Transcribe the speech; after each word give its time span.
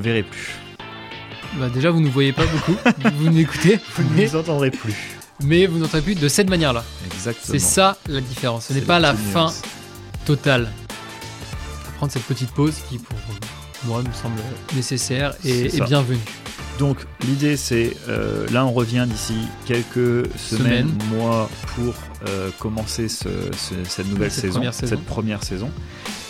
verrez 0.00 0.22
plus. 0.22 0.54
Bah 1.58 1.68
déjà, 1.72 1.90
vous 1.90 2.00
ne 2.00 2.08
voyez 2.08 2.32
pas 2.32 2.44
beaucoup, 2.46 2.76
vous 3.16 3.30
n'écoutez, 3.30 3.78
Vous 3.96 4.14
ne 4.14 4.22
nous 4.24 4.36
entendrez 4.36 4.70
plus. 4.70 4.94
mais 5.42 5.66
vous 5.66 5.78
n'entendez 5.78 6.02
plus 6.02 6.14
de 6.14 6.28
cette 6.28 6.50
manière-là. 6.50 6.84
Exactement. 7.06 7.44
C'est 7.52 7.58
ça 7.58 7.96
la 8.06 8.20
différence. 8.20 8.66
Ce 8.66 8.72
n'est 8.74 8.80
pas 8.82 8.98
la 9.00 9.14
fin 9.14 9.44
nuance. 9.46 9.62
totale. 10.26 10.70
Faut 11.84 11.92
prendre 11.96 12.12
cette 12.12 12.24
petite 12.24 12.50
pause 12.50 12.74
qui, 12.88 12.98
pour 12.98 13.16
moi, 13.86 14.02
me 14.02 14.12
semble 14.12 14.40
nécessaire 14.76 15.34
et, 15.44 15.68
bienvenue. 15.86 16.18
Donc 16.78 16.98
l'idée 17.26 17.56
c'est, 17.56 17.96
euh, 18.08 18.46
là 18.52 18.64
on 18.64 18.70
revient 18.72 19.04
d'ici 19.08 19.34
quelques 19.66 20.28
semaines, 20.36 20.96
mois 21.12 21.50
pour 21.74 21.92
euh, 22.28 22.50
commencer 22.60 23.08
ce- 23.08 23.24
ce- 23.56 23.74
cette 23.88 24.06
nouvelle 24.08 24.30
Cette 24.30 24.52
saison. 24.52 24.62
cette 24.70 25.04
première 25.04 25.42
saison. 25.42 25.70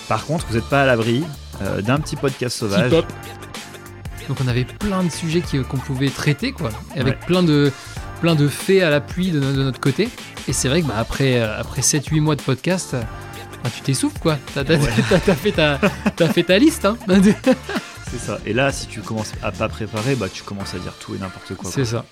Par 0.09 0.25
contre, 0.25 0.47
vous 0.49 0.55
n'êtes 0.55 0.65
pas 0.71 0.85
à 0.85 0.87
l'abri 0.87 1.23
euh, 1.63 1.81
d'un 1.83 1.99
petit 1.99 2.17
podcast 2.17 2.57
sauvage. 2.59 2.91
Donc 2.91 4.37
on 4.45 4.49
avait 4.49 4.65
plein 4.65 5.03
de 5.03 5.11
sujets 5.11 5.41
qui- 5.41 5.63
qu'on 5.63 5.79
pouvait 5.79 6.11
traiter, 6.11 6.53
quoi, 6.53 6.71
avec 6.95 7.15
Ouais. 7.15 7.27
plein 7.27 7.43
de 7.43 7.73
plein 8.21 8.35
de 8.35 8.49
faits 8.49 8.83
à 8.83 8.91
l'appui 8.91 9.31
de, 9.31 9.39
no- 9.41 9.53
de 9.53 9.63
notre 9.63 9.81
côté. 9.81 10.09
Et 10.49 10.53
c'est 10.53 10.69
vrai 10.69 10.83
que 10.83 10.87
bah, 10.89 10.95
après 10.99 11.41
euh, 11.41 11.59
après 11.59 11.83
7-8 11.83 12.21
mois 12.21 12.37
de 12.37 12.43
podcast, 12.43 12.95
euh, 12.95 13.01
bah, 13.65 13.71
tu 13.75 13.81
t'essouffles 13.81 14.19
quoi. 14.19 14.39
T'as 14.55 14.65
Ouais. 14.65 14.79
fait 14.79 15.53
ta 15.53 15.79
t'as 16.17 16.29
fait 16.29 16.43
ta 16.43 16.59
liste. 16.59 16.85
Hein 16.85 16.97
C'est 18.11 18.19
ça. 18.19 18.39
Et 18.47 18.53
là, 18.55 18.73
si 18.73 18.87
tu 18.87 19.01
commences 19.01 19.33
à 19.43 19.53
pas 19.53 19.69
préparer, 19.69 20.15
bah 20.15 20.29
tu 20.33 20.43
commences 20.43 20.75
à 20.75 20.79
dire 20.79 20.95
tout 20.99 21.15
et 21.15 21.19
n'importe 21.19 21.55
quoi. 21.55 21.71
c'est 21.71 21.85
ça. 21.85 22.05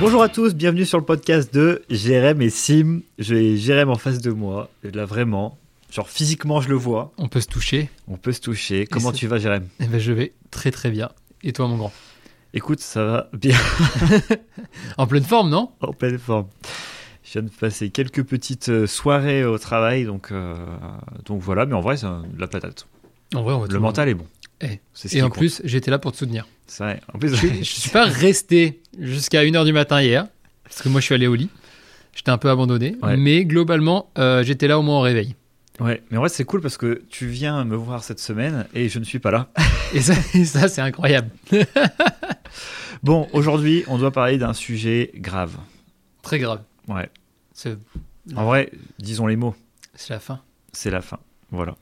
Bonjour 0.00 0.22
à 0.22 0.28
tous, 0.30 0.54
bienvenue 0.54 0.86
sur 0.86 0.96
le 0.98 1.04
podcast 1.04 1.52
de 1.52 1.82
Jérém 1.90 2.40
et 2.40 2.48
Sim. 2.50 3.00
J'ai 3.18 3.56
Jérém 3.58 3.90
en 3.90 3.96
face 3.96 4.20
de 4.20 4.30
moi, 4.30 4.70
là 4.82 5.04
vraiment, 5.04 5.58
genre 5.92 6.08
physiquement 6.08 6.60
je 6.60 6.68
le 6.68 6.74
vois, 6.76 7.12
On 7.18 7.28
peut 7.28 7.40
se 7.40 7.48
toucher. 7.48 7.88
on 8.08 8.16
peut 8.16 8.32
se 8.32 8.40
toucher. 8.40 8.86
Comment 8.86 9.12
tu 9.12 9.26
vas 9.26 9.38
Jérém 9.38 9.66
Et 9.80 9.86
ben 9.86 9.98
je 10.00 10.12
vais 10.12 10.32
très 10.50 10.70
très 10.70 10.90
bien. 10.90 11.10
Et 11.42 11.52
toi 11.52 11.66
mon 11.68 11.76
grand 11.76 11.92
Écoute, 12.52 12.80
ça 12.80 13.04
va 13.04 13.28
bien 13.32 13.56
En 14.98 15.06
pleine 15.06 15.24
forme 15.24 15.50
non 15.50 15.70
en 15.80 15.92
pleine 15.92 16.18
forme. 16.18 16.46
Je 17.24 17.32
viens 17.38 17.42
de 17.42 17.50
passer 17.50 17.90
quelques 17.90 18.24
petites 18.24 18.70
euh, 18.70 18.86
soirées 18.88 19.44
au 19.44 19.56
travail, 19.58 20.04
donc, 20.04 20.32
euh, 20.32 20.56
donc 21.26 21.40
voilà, 21.40 21.64
mais 21.64 21.74
en 21.74 21.80
vrai, 21.80 21.96
c'est 21.96 22.06
de 22.06 22.40
la 22.40 22.48
patate. 22.48 22.88
En 23.34 23.42
vrai 23.42 23.54
on 23.54 23.60
va 23.60 23.66
Le 23.68 23.78
mental 23.78 24.08
est 24.08 24.14
bon. 24.14 24.26
Eh. 24.62 24.80
Et 25.12 25.22
en 25.22 25.30
plus 25.30 25.62
j'étais 25.64 25.90
là 25.92 25.98
pour 25.98 26.10
te 26.12 26.16
soutenir. 26.16 26.46
Vrai. 26.78 27.00
En 27.14 27.18
plus, 27.18 27.34
Je, 27.36 27.46
je 27.58 27.62
suis 27.62 27.90
pas 27.90 28.04
resté 28.04 28.80
jusqu'à 28.98 29.44
1h 29.44 29.64
du 29.64 29.72
matin 29.72 30.02
hier, 30.02 30.26
parce 30.64 30.82
que 30.82 30.88
moi 30.88 31.00
je 31.00 31.06
suis 31.06 31.14
allé 31.14 31.26
au 31.28 31.34
lit. 31.34 31.50
J'étais 32.16 32.30
un 32.30 32.38
peu 32.38 32.50
abandonné, 32.50 32.96
Ouais. 33.02 33.16
mais 33.16 33.44
globalement, 33.44 34.10
euh, 34.18 34.42
j'étais 34.42 34.66
là 34.66 34.78
au 34.78 34.82
moins 34.82 34.98
au 34.98 35.02
réveil. 35.02 35.36
Ouais, 35.80 36.02
mais 36.10 36.16
en 36.16 36.20
vrai, 36.20 36.28
c'est 36.28 36.44
cool 36.44 36.60
parce 36.60 36.76
que 36.76 37.02
tu 37.10 37.26
viens 37.26 37.64
me 37.64 37.76
voir 37.76 38.04
cette 38.04 38.20
semaine 38.20 38.66
et 38.74 38.88
je 38.88 38.98
ne 38.98 39.04
suis 39.04 39.18
pas 39.18 39.30
là. 39.30 39.48
Et 39.94 40.00
ça, 40.00 40.68
c'est 40.68 40.80
incroyable. 40.80 41.30
Bon, 43.02 43.28
aujourd'hui, 43.32 43.84
on 43.88 43.96
doit 43.96 44.10
parler 44.10 44.36
d'un 44.36 44.52
sujet 44.52 45.10
grave. 45.14 45.56
Très 46.22 46.38
grave. 46.38 46.60
Ouais. 46.86 47.08
En 48.36 48.44
vrai, 48.44 48.70
disons 48.98 49.26
les 49.26 49.36
mots. 49.36 49.54
c'est 49.94 50.12
la 50.12 50.20
fin. 50.20 50.40
C'est 50.72 50.90
la 50.90 51.00
fin. 51.00 51.18
Voilà. 51.50 51.76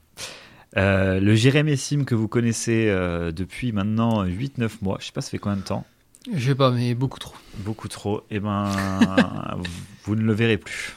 Euh, 0.77 1.19
le 1.19 1.35
Jérémy 1.35 1.77
Sim 1.77 2.05
que 2.05 2.15
vous 2.15 2.29
connaissez 2.29 2.87
euh, 2.89 3.33
depuis 3.33 3.73
maintenant 3.73 4.25
8-9 4.25 4.71
mois, 4.83 4.99
je 5.01 5.07
sais 5.07 5.13
pas 5.13 5.21
ça 5.23 5.31
fait 5.31 5.39
combien 5.39 5.57
de 5.57 5.63
temps, 5.63 5.85
Je 6.33 6.51
sais 6.51 6.55
pas, 6.55 6.71
mais 6.71 6.95
beaucoup 6.95 7.19
trop. 7.19 7.35
beaucoup 7.59 7.89
trop, 7.89 8.23
et 8.31 8.39
ben 8.39 8.71
vous 10.05 10.15
ne 10.15 10.23
le 10.23 10.33
verrez 10.33 10.59
plus. 10.59 10.95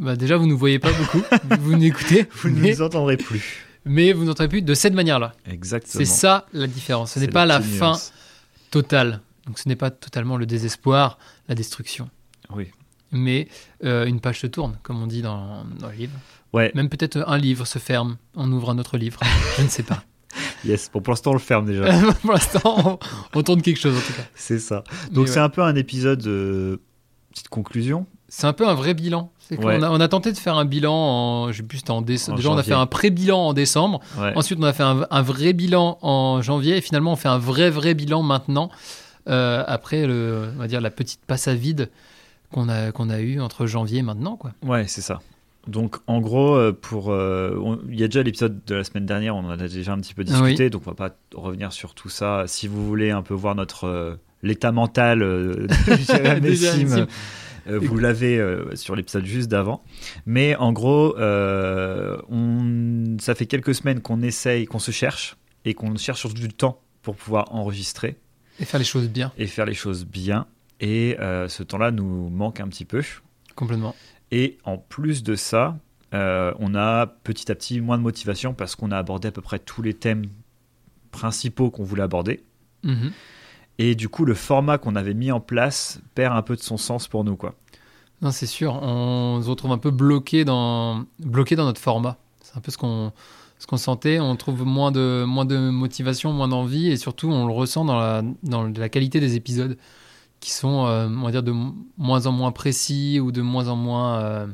Bah 0.00 0.16
déjà, 0.16 0.36
vous 0.36 0.46
ne 0.46 0.54
voyez 0.54 0.78
pas 0.78 0.92
beaucoup, 0.92 1.22
vous 1.60 1.76
n'écoutez, 1.76 2.26
Vous 2.32 2.48
ne 2.48 2.58
mais, 2.58 2.70
nous 2.72 2.82
entendrez 2.82 3.16
plus. 3.18 3.66
mais 3.84 4.12
vous 4.14 4.24
n'entendez 4.24 4.48
plus 4.48 4.62
de 4.62 4.74
cette 4.74 4.94
manière-là. 4.94 5.34
Exactement. 5.46 5.92
C'est 5.92 6.06
ça 6.10 6.46
la 6.54 6.66
différence. 6.66 7.12
Ce 7.12 7.18
n'est 7.20 7.28
pas 7.28 7.44
la 7.46 7.60
fin 7.60 7.88
nuance. 7.90 8.12
totale. 8.70 9.20
Donc 9.46 9.58
ce 9.58 9.68
n'est 9.68 9.76
pas 9.76 9.90
totalement 9.90 10.36
le 10.38 10.46
désespoir, 10.46 11.18
la 11.48 11.54
destruction. 11.54 12.08
Oui. 12.54 12.68
Mais 13.12 13.48
euh, 13.84 14.06
une 14.06 14.20
page 14.20 14.40
se 14.40 14.46
tourne, 14.46 14.78
comme 14.82 15.02
on 15.02 15.06
dit 15.06 15.20
dans, 15.22 15.64
dans 15.78 15.88
le 15.88 15.94
livre. 15.96 16.12
Ouais, 16.52 16.72
Même 16.74 16.88
peut-être 16.88 17.22
un 17.26 17.36
livre 17.38 17.66
se 17.66 17.78
ferme, 17.78 18.16
on 18.34 18.50
ouvre 18.52 18.70
un 18.70 18.78
autre 18.78 18.96
livre. 18.96 19.20
Je 19.58 19.62
ne 19.62 19.68
sais 19.68 19.82
pas. 19.82 20.02
yes. 20.64 20.90
Bon, 20.92 21.00
pour 21.02 21.12
l'instant, 21.12 21.30
on 21.30 21.34
le 21.34 21.38
ferme 21.40 21.66
déjà. 21.66 21.84
Pour 22.22 22.32
l'instant, 22.32 22.98
on, 23.34 23.38
on 23.38 23.42
tourne 23.42 23.60
quelque 23.62 23.78
chose 23.80 23.96
en 23.96 24.00
tout 24.00 24.12
cas. 24.14 24.22
c'est 24.34 24.58
ça. 24.60 24.82
Donc, 25.10 25.26
ouais. 25.26 25.32
c'est 25.32 25.40
un 25.40 25.48
peu 25.48 25.62
un 25.62 25.74
épisode, 25.74 26.26
euh, 26.26 26.78
petite 27.32 27.48
conclusion. 27.48 28.06
C'est 28.32 28.46
un 28.46 28.52
peu 28.54 28.66
un 28.66 28.74
vrai 28.74 28.94
bilan. 28.94 29.30
A, 29.52 29.56
on 29.90 30.00
a 30.00 30.06
tenté 30.08 30.30
de 30.32 30.38
faire 30.38 30.56
un 30.56 30.64
bilan 30.64 30.94
en, 30.94 31.50
je 31.52 31.56
sais 31.58 31.62
plus, 31.64 31.78
c'était 31.78 31.90
en 31.90 32.00
décembre. 32.02 32.36
Déjà, 32.38 32.50
on 32.50 32.56
a 32.56 32.62
fait 32.62 32.72
un 32.72 32.86
pré-bilan 32.86 33.38
en 33.48 33.52
décembre. 33.52 34.00
Ouais. 34.18 34.32
Ensuite, 34.36 34.58
on 34.60 34.62
a 34.62 34.72
fait 34.72 34.84
un, 34.84 35.04
un 35.10 35.22
vrai 35.22 35.52
bilan 35.52 35.98
en 36.02 36.40
janvier. 36.40 36.76
Et 36.76 36.80
finalement, 36.80 37.12
on 37.12 37.16
fait 37.16 37.28
un 37.28 37.38
vrai, 37.38 37.68
vrai 37.70 37.94
bilan 37.94 38.22
maintenant. 38.22 38.70
euh, 39.28 39.64
après, 39.66 40.06
le, 40.06 40.50
on 40.54 40.58
va 40.60 40.68
dire, 40.68 40.80
la 40.80 40.90
petite 40.90 41.20
passe 41.26 41.48
à 41.48 41.54
vide 41.54 41.90
qu'on 42.52 42.68
a, 42.68 42.92
qu'on 42.92 43.10
a 43.10 43.18
eu 43.20 43.40
entre 43.40 43.66
janvier 43.66 43.98
et 43.98 44.02
maintenant. 44.02 44.36
Quoi. 44.36 44.52
Ouais, 44.64 44.84
c'est 44.86 45.00
ça. 45.02 45.20
Donc, 45.66 45.96
en 46.06 46.20
gros, 46.20 46.54
euh, 46.54 46.72
pour, 46.72 47.10
euh, 47.12 47.76
il 47.90 47.98
y 47.98 48.04
a 48.04 48.08
déjà 48.08 48.22
l'épisode 48.22 48.60
de 48.66 48.74
la 48.76 48.84
semaine 48.84 49.04
dernière, 49.06 49.34
on 49.36 49.40
en 49.44 49.50
a 49.50 49.56
déjà 49.68 49.92
un 49.92 49.98
petit 49.98 50.14
peu 50.14 50.24
Ah 50.28 50.32
oui. 50.42 50.50
discuté, 50.50 50.70
donc 50.70 50.82
on 50.86 50.90
va 50.92 51.08
pas 51.08 51.14
revenir 51.34 51.72
sur 51.72 51.94
tout 51.94 52.08
ça. 52.08 52.44
Si 52.46 52.68
vous 52.68 52.86
voulez 52.86 53.10
un 53.10 53.22
peu 53.22 53.34
voir 53.34 53.56
notre 53.56 53.84
euh, 53.88 54.14
l'état 54.44 54.70
mental 54.72 55.18
de 55.20 55.66
Jérémy 56.54 57.04
Euh, 57.66 57.78
vous 57.78 57.98
l'avez 57.98 58.38
euh, 58.38 58.74
sur 58.76 58.96
l'épisode 58.96 59.24
juste 59.24 59.48
d'avant. 59.48 59.82
Mais 60.26 60.56
en 60.56 60.72
gros, 60.72 61.16
euh, 61.18 62.16
on, 62.28 63.16
ça 63.20 63.34
fait 63.34 63.46
quelques 63.46 63.74
semaines 63.74 64.00
qu'on 64.00 64.22
essaye, 64.22 64.66
qu'on 64.66 64.78
se 64.78 64.90
cherche 64.90 65.36
et 65.64 65.74
qu'on 65.74 65.96
cherche 65.96 66.20
surtout 66.20 66.40
du 66.40 66.48
temps 66.48 66.80
pour 67.02 67.16
pouvoir 67.16 67.54
enregistrer 67.54 68.16
Et 68.58 68.64
faire 68.64 68.78
les 68.78 68.84
choses 68.84 69.08
bien, 69.08 69.32
et 69.38 69.46
faire 69.46 69.66
les 69.66 69.74
choses 69.74 70.06
bien. 70.06 70.46
Et 70.80 71.16
euh, 71.20 71.48
ce 71.48 71.62
temps-là 71.62 71.90
nous 71.90 72.28
manque 72.30 72.60
un 72.60 72.68
petit 72.68 72.84
peu. 72.84 73.02
complètement. 73.54 73.94
Et 74.30 74.58
en 74.64 74.78
plus 74.78 75.22
de 75.22 75.34
ça, 75.34 75.78
euh, 76.14 76.52
on 76.58 76.74
a 76.74 77.06
petit 77.06 77.50
à 77.50 77.54
petit 77.54 77.80
moins 77.80 77.98
de 77.98 78.02
motivation 78.02 78.54
parce 78.54 78.76
qu'on 78.76 78.90
a 78.90 78.98
abordé 78.98 79.28
à 79.28 79.32
peu 79.32 79.42
près 79.42 79.58
tous 79.58 79.82
les 79.82 79.94
thèmes 79.94 80.24
principaux 81.10 81.70
qu'on 81.70 81.84
voulait 81.84 82.02
aborder. 82.02 82.42
Mhm. 82.82 83.12
Et 83.82 83.94
du 83.94 84.10
coup, 84.10 84.26
le 84.26 84.34
format 84.34 84.76
qu'on 84.76 84.94
avait 84.94 85.14
mis 85.14 85.32
en 85.32 85.40
place 85.40 86.00
perd 86.14 86.36
un 86.36 86.42
peu 86.42 86.54
de 86.54 86.60
son 86.60 86.76
sens 86.76 87.08
pour 87.08 87.24
nous. 87.24 87.34
Quoi. 87.36 87.54
Non, 88.20 88.30
c'est 88.30 88.44
sûr. 88.46 88.74
On 88.82 89.40
se 89.42 89.48
retrouve 89.48 89.72
un 89.72 89.78
peu 89.78 89.90
bloqué 89.90 90.44
dans, 90.44 91.04
bloqué 91.18 91.56
dans 91.56 91.64
notre 91.64 91.80
format. 91.80 92.18
C'est 92.42 92.58
un 92.58 92.60
peu 92.60 92.70
ce 92.70 92.76
qu'on 92.76 93.10
ce 93.58 93.66
qu'on 93.66 93.78
sentait. 93.78 94.20
On 94.20 94.36
trouve 94.36 94.64
moins 94.66 94.92
de, 94.92 95.24
moins 95.26 95.46
de 95.46 95.56
motivation, 95.70 96.30
moins 96.32 96.48
d'envie. 96.48 96.88
Et 96.90 96.96
surtout, 96.98 97.28
on 97.30 97.46
le 97.46 97.52
ressent 97.54 97.86
dans 97.86 97.98
la, 97.98 98.22
dans 98.42 98.64
la 98.64 98.88
qualité 98.90 99.18
des 99.18 99.36
épisodes 99.36 99.78
qui 100.40 100.50
sont, 100.50 100.86
euh, 100.86 101.08
on 101.08 101.22
va 101.24 101.30
dire, 101.30 101.42
de 101.42 101.54
moins 101.96 102.26
en 102.26 102.32
moins 102.32 102.52
précis 102.52 103.18
ou 103.18 103.32
de 103.32 103.40
moins 103.42 103.68
en 103.68 103.76
moins. 103.76 104.18
euh, 104.20 104.46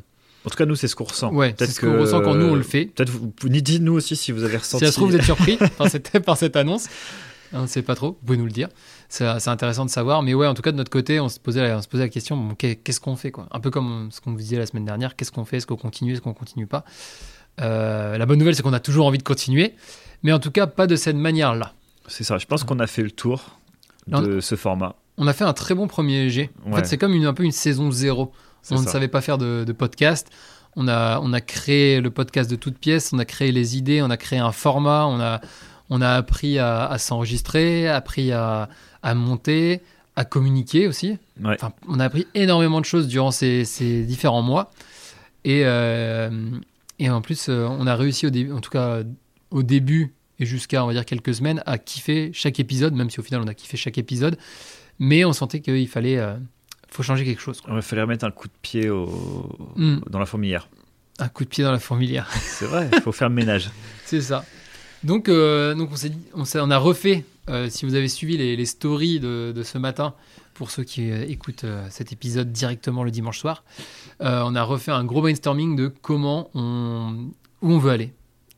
En 0.45 0.51
tout 0.51 0.57
cas, 0.57 0.67
nous, 0.67 0.75
c'est 0.77 0.87
ce 0.89 0.95
qu'on 0.95 1.05
ressent. 1.05 1.33
Ouais, 1.33 1.53
c'est 1.59 1.67
ce 1.67 1.81
qu'on 1.81 2.01
ressent 2.01 2.21
quand 2.21 2.35
nous, 2.35 2.47
on 2.47 2.55
le 2.55 2.63
fait. 2.63 2.87
Peut-être 2.87 3.11
vous, 3.11 3.33
vous 3.41 3.49
dites-nous 3.49 3.93
aussi 3.95 4.15
si 4.15 4.31
vous 4.31 4.45
avez 4.45 4.57
ressenti. 4.57 4.85
Si 4.85 4.87
ça 4.87 4.93
se 4.93 4.97
trouve, 4.99 5.11
vous 5.11 5.17
êtes 5.17 5.23
surpris 5.35 5.59
par, 5.79 5.89
cette, 5.89 6.19
par 6.25 6.37
cette 6.37 6.55
annonce. 6.57 6.87
On 7.59 7.63
ne 7.63 7.67
sait 7.67 7.83
pas 7.83 7.95
trop, 7.95 8.09
vous 8.21 8.27
pouvez 8.27 8.39
nous 8.39 8.45
le 8.45 8.51
dire. 8.51 8.69
C'est 9.09 9.25
intéressant 9.49 9.85
de 9.85 9.91
savoir. 9.91 10.23
Mais 10.23 10.35
ouais, 10.35 10.47
en 10.47 10.55
tout 10.55 10.63
cas, 10.63 10.73
de 10.73 10.77
notre 10.77 10.91
côté, 10.91 11.21
on 11.21 11.29
se 11.29 11.39
posait 11.41 11.67
la, 11.67 11.79
on 11.79 11.83
se 11.83 11.89
posait 11.89 12.05
la 12.05 12.09
question 12.09 12.37
bon, 12.37 12.55
qu'est-ce 12.55 13.01
qu'on 13.01 13.17
fait 13.17 13.31
quoi? 13.31 13.47
Un 13.53 13.61
peu 13.61 13.71
comme 13.71 14.09
ce 14.13 14.21
qu'on 14.21 14.33
vous 14.33 14.39
disait 14.39 14.59
la 14.59 14.67
semaine 14.67 14.85
dernière 14.85 15.17
qu'est-ce 15.17 15.33
qu'on 15.33 15.45
fait 15.45 15.59
Est-ce 15.59 15.67
qu'on 15.67 15.77
continue 15.77 16.13
Est-ce 16.13 16.21
qu'on 16.21 16.35
continue 16.35 16.67
pas? 16.67 16.85
Euh, 17.61 18.19
La 18.19 18.27
bonne 18.27 18.39
nouvelle, 18.39 18.55
c'est 18.55 18.63
qu'on 18.63 18.73
a 18.73 18.81
toujours 18.81 19.07
envie 19.07 19.19
de 19.19 19.23
continuer. 19.23 19.75
Mais 20.23 20.33
en 20.33 20.39
tout 20.39 20.51
cas, 20.51 20.67
pas 20.67 20.87
de 20.87 20.97
cette 20.97 21.17
manière-là. 21.17 21.73
C'est 22.09 22.25
ça, 22.25 22.39
je 22.39 22.47
pense 22.47 22.65
qu'on 22.65 22.79
a 22.79 22.87
fait 22.87 23.03
le 23.03 23.11
tour 23.11 23.59
de 24.07 24.41
ce 24.41 24.55
format. 24.55 24.95
On 25.19 25.27
a 25.27 25.33
fait 25.33 25.45
un 25.45 25.53
très 25.53 25.75
bon 25.75 25.87
premier 25.89 26.29
G. 26.29 26.51
En 26.67 26.73
Ouais. 26.73 26.79
fait, 26.81 26.85
c'est 26.87 26.99
comme 26.99 27.13
une, 27.15 27.25
un 27.27 27.35
peu 27.35 27.43
une 27.45 27.53
saison 27.53 27.91
zéro. 27.91 28.33
On 28.71 28.81
ne 28.81 28.87
savait 28.87 29.09
pas 29.09 29.21
faire 29.21 29.39
de, 29.39 29.65
de 29.67 29.73
podcast. 29.73 30.29
On 30.77 30.89
a, 30.89 31.21
on 31.21 31.33
a 31.33 31.41
créé 31.41 32.01
le 32.03 32.11
podcast 32.11 32.51
de 32.51 32.57
toutes 32.57 32.77
pièces, 32.79 33.13
on 33.15 33.19
a 33.19 33.25
créé 33.25 33.51
les 33.51 33.79
idées, 33.79 34.03
on 34.03 34.11
a 34.11 34.19
créé 34.19 34.39
un 34.39 34.53
format, 34.53 35.07
on 35.07 35.19
a, 35.21 35.41
on 35.91 36.01
a 36.01 36.11
appris 36.11 36.59
à, 36.59 36.87
à 36.87 36.99
s'enregistrer, 36.99 37.89
appris 37.89 38.33
à, 38.33 38.69
à 39.03 39.15
monter, 39.15 39.83
à 40.17 40.25
communiquer 40.25 40.87
aussi. 40.87 41.19
Ouais. 41.43 41.55
Enfin, 41.55 41.73
on 41.89 42.01
a 42.01 42.05
appris 42.05 42.27
énormément 42.35 42.81
de 42.81 42.87
choses 42.87 43.09
durant 43.09 43.31
ces, 43.31 43.65
ces 43.65 44.05
différents 44.05 44.43
mois. 44.43 44.71
Et, 45.45 45.63
euh, 45.65 46.31
et 46.99 47.11
en 47.11 47.21
plus, 47.21 47.49
euh, 47.49 47.67
on 47.69 47.87
a 47.87 47.95
réussi, 47.95 48.27
au 48.27 48.31
début, 48.31 48.53
en 48.53 48.61
tout 48.61 48.71
cas 48.71 49.03
au 49.51 49.63
début 49.63 50.15
et 50.39 50.47
jusqu'à, 50.47 50.85
on 50.85 50.87
va 50.87 50.93
dire, 50.93 51.05
quelques 51.05 51.35
semaines, 51.35 51.63
à 51.67 51.79
kiffer 51.79 52.31
chaque 52.35 52.61
épisode, 52.61 52.95
même 52.95 53.09
si 53.09 53.21
au 53.21 53.23
final, 53.23 53.41
on 53.43 53.47
a 53.47 53.55
kiffé 53.55 53.77
chaque 53.77 53.97
épisode. 53.97 54.37
Mais 54.99 55.25
on 55.25 55.33
sentait 55.33 55.61
qu'il 55.61 55.89
fallait 55.89 56.19
euh, 56.19 56.37
faut 56.91 57.03
changer 57.03 57.25
quelque 57.25 57.41
chose. 57.41 57.61
quoi. 57.61 57.75
Il 57.77 57.83
fallait 57.83 58.03
remettre 58.03 58.25
un 58.25 58.31
coup 58.31 58.49
de 58.49 58.53
pied 58.63 58.89
au... 58.89 59.73
Mm. 59.77 59.99
dans 60.09 60.19
la 60.19 60.27
fourmilière. 60.27 60.69
Un 61.19 61.29
coup 61.29 61.45
de 61.45 61.49
pied 61.49 61.65
dans 61.65 61.73
la 61.73 61.79
fourmilière. 61.79 62.29
C'est 62.33 62.67
vrai, 62.67 62.89
il 62.93 63.01
faut 63.01 63.13
faire 63.13 63.29
le 63.29 63.35
ménage. 63.35 63.71
C'est 64.05 64.21
ça. 64.21 64.45
Donc, 65.07 65.29
euh, 65.29 65.77
on, 65.79 65.85
dit, 65.85 66.13
on, 66.35 66.43
on 66.57 66.71
a 66.73 66.79
refait, 66.79 67.25
euh, 67.49 67.71
si 67.71 67.87
vous 67.87 67.95
avez 67.95 68.09
suivi 68.09 68.37
les, 68.37 68.67
stories 68.67 69.21
de, 69.21 69.63
ce 69.63 69.79
matin, 69.79 70.15
pour 70.53 70.73
ceux 70.73 70.83
qui 70.83 71.13
euh, 71.13 71.25
écoutent 71.29 71.63
euh, 71.63 71.87
cet 71.91 72.13
épisode 72.13 72.51
directement 72.51 73.05
le 73.05 73.13
dimanche 73.13 73.39
soir, 73.39 73.63
on 74.19 74.55
a 74.57 74.63
refait 74.65 74.91
un 74.91 75.05
gros 75.05 75.21
brainstorming 75.21 75.77
de 75.77 75.87
comment 75.87 76.51
on, 76.55 77.29
où 77.63 77.71
on 77.71 77.79
veut 77.79 77.93
aller. 77.93 78.15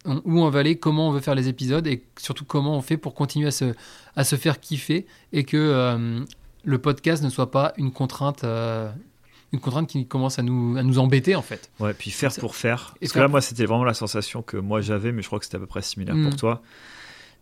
où 0.06 0.41
on 0.41 0.49
va 0.49 0.61
aller, 0.61 0.79
comment 0.79 1.11
on 1.11 1.12
veut 1.12 1.21
faire 1.21 1.35
les 1.35 1.49
épisodes 1.49 1.87
et 1.87 2.03
surtout 2.19 2.47
comment 2.47 2.79
on 2.79 2.81
fait 2.81 2.97
pour 2.97 3.15
continuer 3.15 3.49
à 3.49 3.50
se, 3.50 3.75
à 4.17 4.25
se 4.25 4.37
faire 4.37 4.59
kiffer 4.59 5.06
et 5.35 5.45
que 5.45 6.25
le 6.65 6.79
podcast 6.79 7.23
ne 7.23 7.29
soit 7.29 7.50
pas 7.50 7.75
une 7.77 7.91
contrainte, 7.91 8.47
une 9.53 9.61
contrainte 9.61 9.89
qui 9.89 10.06
commence 10.06 10.39
à 10.39 10.43
nous, 10.43 10.77
à 10.77 10.83
nous 10.83 10.99
embêter 10.99 11.35
en 11.37 11.43
fait. 11.43 11.71
Ouais, 11.81 11.95
puis 11.95 12.11
faire 12.11 12.33
pour 12.35 12.55
faire. 12.56 12.95
Parce 13.00 13.12
que 13.12 13.19
là, 13.19 13.29
moi, 13.29 13.41
c'était 13.41 13.65
vraiment 13.65 13.85
la 13.85 13.95
sensation 13.95 14.43
que 14.43 14.56
moi 14.56 14.81
j'avais, 14.81 15.11
mais 15.12 15.23
je 15.23 15.27
crois 15.27 15.39
que 15.39 15.45
c'était 15.47 15.56
à 15.56 15.61
peu 15.61 15.67
près 15.67 15.83
similaire 15.83 16.15
Mm. 16.17 16.25
pour 16.29 16.37
toi. 16.37 16.62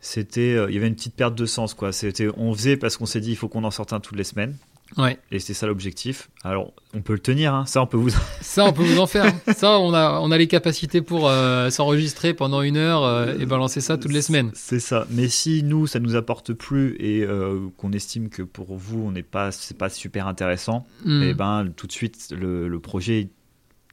C'était, 0.00 0.54
euh, 0.54 0.66
il 0.68 0.74
y 0.74 0.78
avait 0.78 0.86
une 0.88 0.94
petite 0.94 1.14
perte 1.14 1.34
de 1.34 1.46
sens, 1.46 1.74
quoi. 1.74 1.90
C'était, 1.92 2.28
on 2.36 2.52
faisait 2.54 2.76
parce 2.76 2.96
qu'on 2.96 3.06
s'est 3.06 3.20
dit, 3.20 3.30
il 3.30 3.36
faut 3.36 3.48
qu'on 3.48 3.64
en 3.64 3.70
sorte 3.70 3.92
un 3.92 3.98
toutes 4.00 4.16
les 4.16 4.24
semaines, 4.24 4.56
Ouais. 4.96 5.18
et 5.32 5.38
c'était 5.38 5.52
ça 5.54 5.66
l'objectif. 5.66 6.30
Alors, 6.44 6.72
on 6.94 7.02
peut 7.02 7.12
le 7.12 7.18
tenir, 7.18 7.52
hein. 7.54 7.66
ça, 7.66 7.82
on 7.82 7.86
peut 7.86 7.96
vous. 7.96 8.10
Ça, 8.40 8.64
on 8.64 8.72
peut 8.72 8.84
vous 8.84 8.98
en 9.00 9.06
faire. 9.06 9.32
Ça, 9.54 9.78
on 9.80 9.92
a, 9.92 10.20
on 10.20 10.30
a 10.30 10.38
les 10.38 10.46
capacités 10.46 11.02
pour 11.02 11.28
euh, 11.28 11.68
s'enregistrer 11.70 12.32
pendant 12.34 12.62
une 12.62 12.76
heure 12.76 13.02
euh, 13.04 13.36
et 13.38 13.44
balancer 13.46 13.80
ça 13.80 13.98
toutes 13.98 14.12
les 14.12 14.22
semaines. 14.22 14.50
C'est 14.54 14.80
ça. 14.80 15.06
Mais 15.10 15.28
si 15.28 15.62
nous, 15.62 15.86
ça 15.86 15.98
nous 15.98 16.14
apporte 16.14 16.52
plus 16.52 16.96
et 17.00 17.22
euh, 17.24 17.68
qu'on 17.76 17.92
estime 17.92 18.28
que 18.28 18.42
pour 18.42 18.76
vous, 18.76 19.02
on 19.06 19.10
n'est 19.10 19.22
pas, 19.24 19.50
c'est 19.52 19.76
pas 19.76 19.90
super 19.90 20.26
intéressant, 20.28 20.86
et 21.06 21.34
ben, 21.34 21.68
tout 21.76 21.86
de 21.86 21.92
suite, 21.92 22.32
le, 22.38 22.68
le 22.68 22.80
projet 22.80 23.28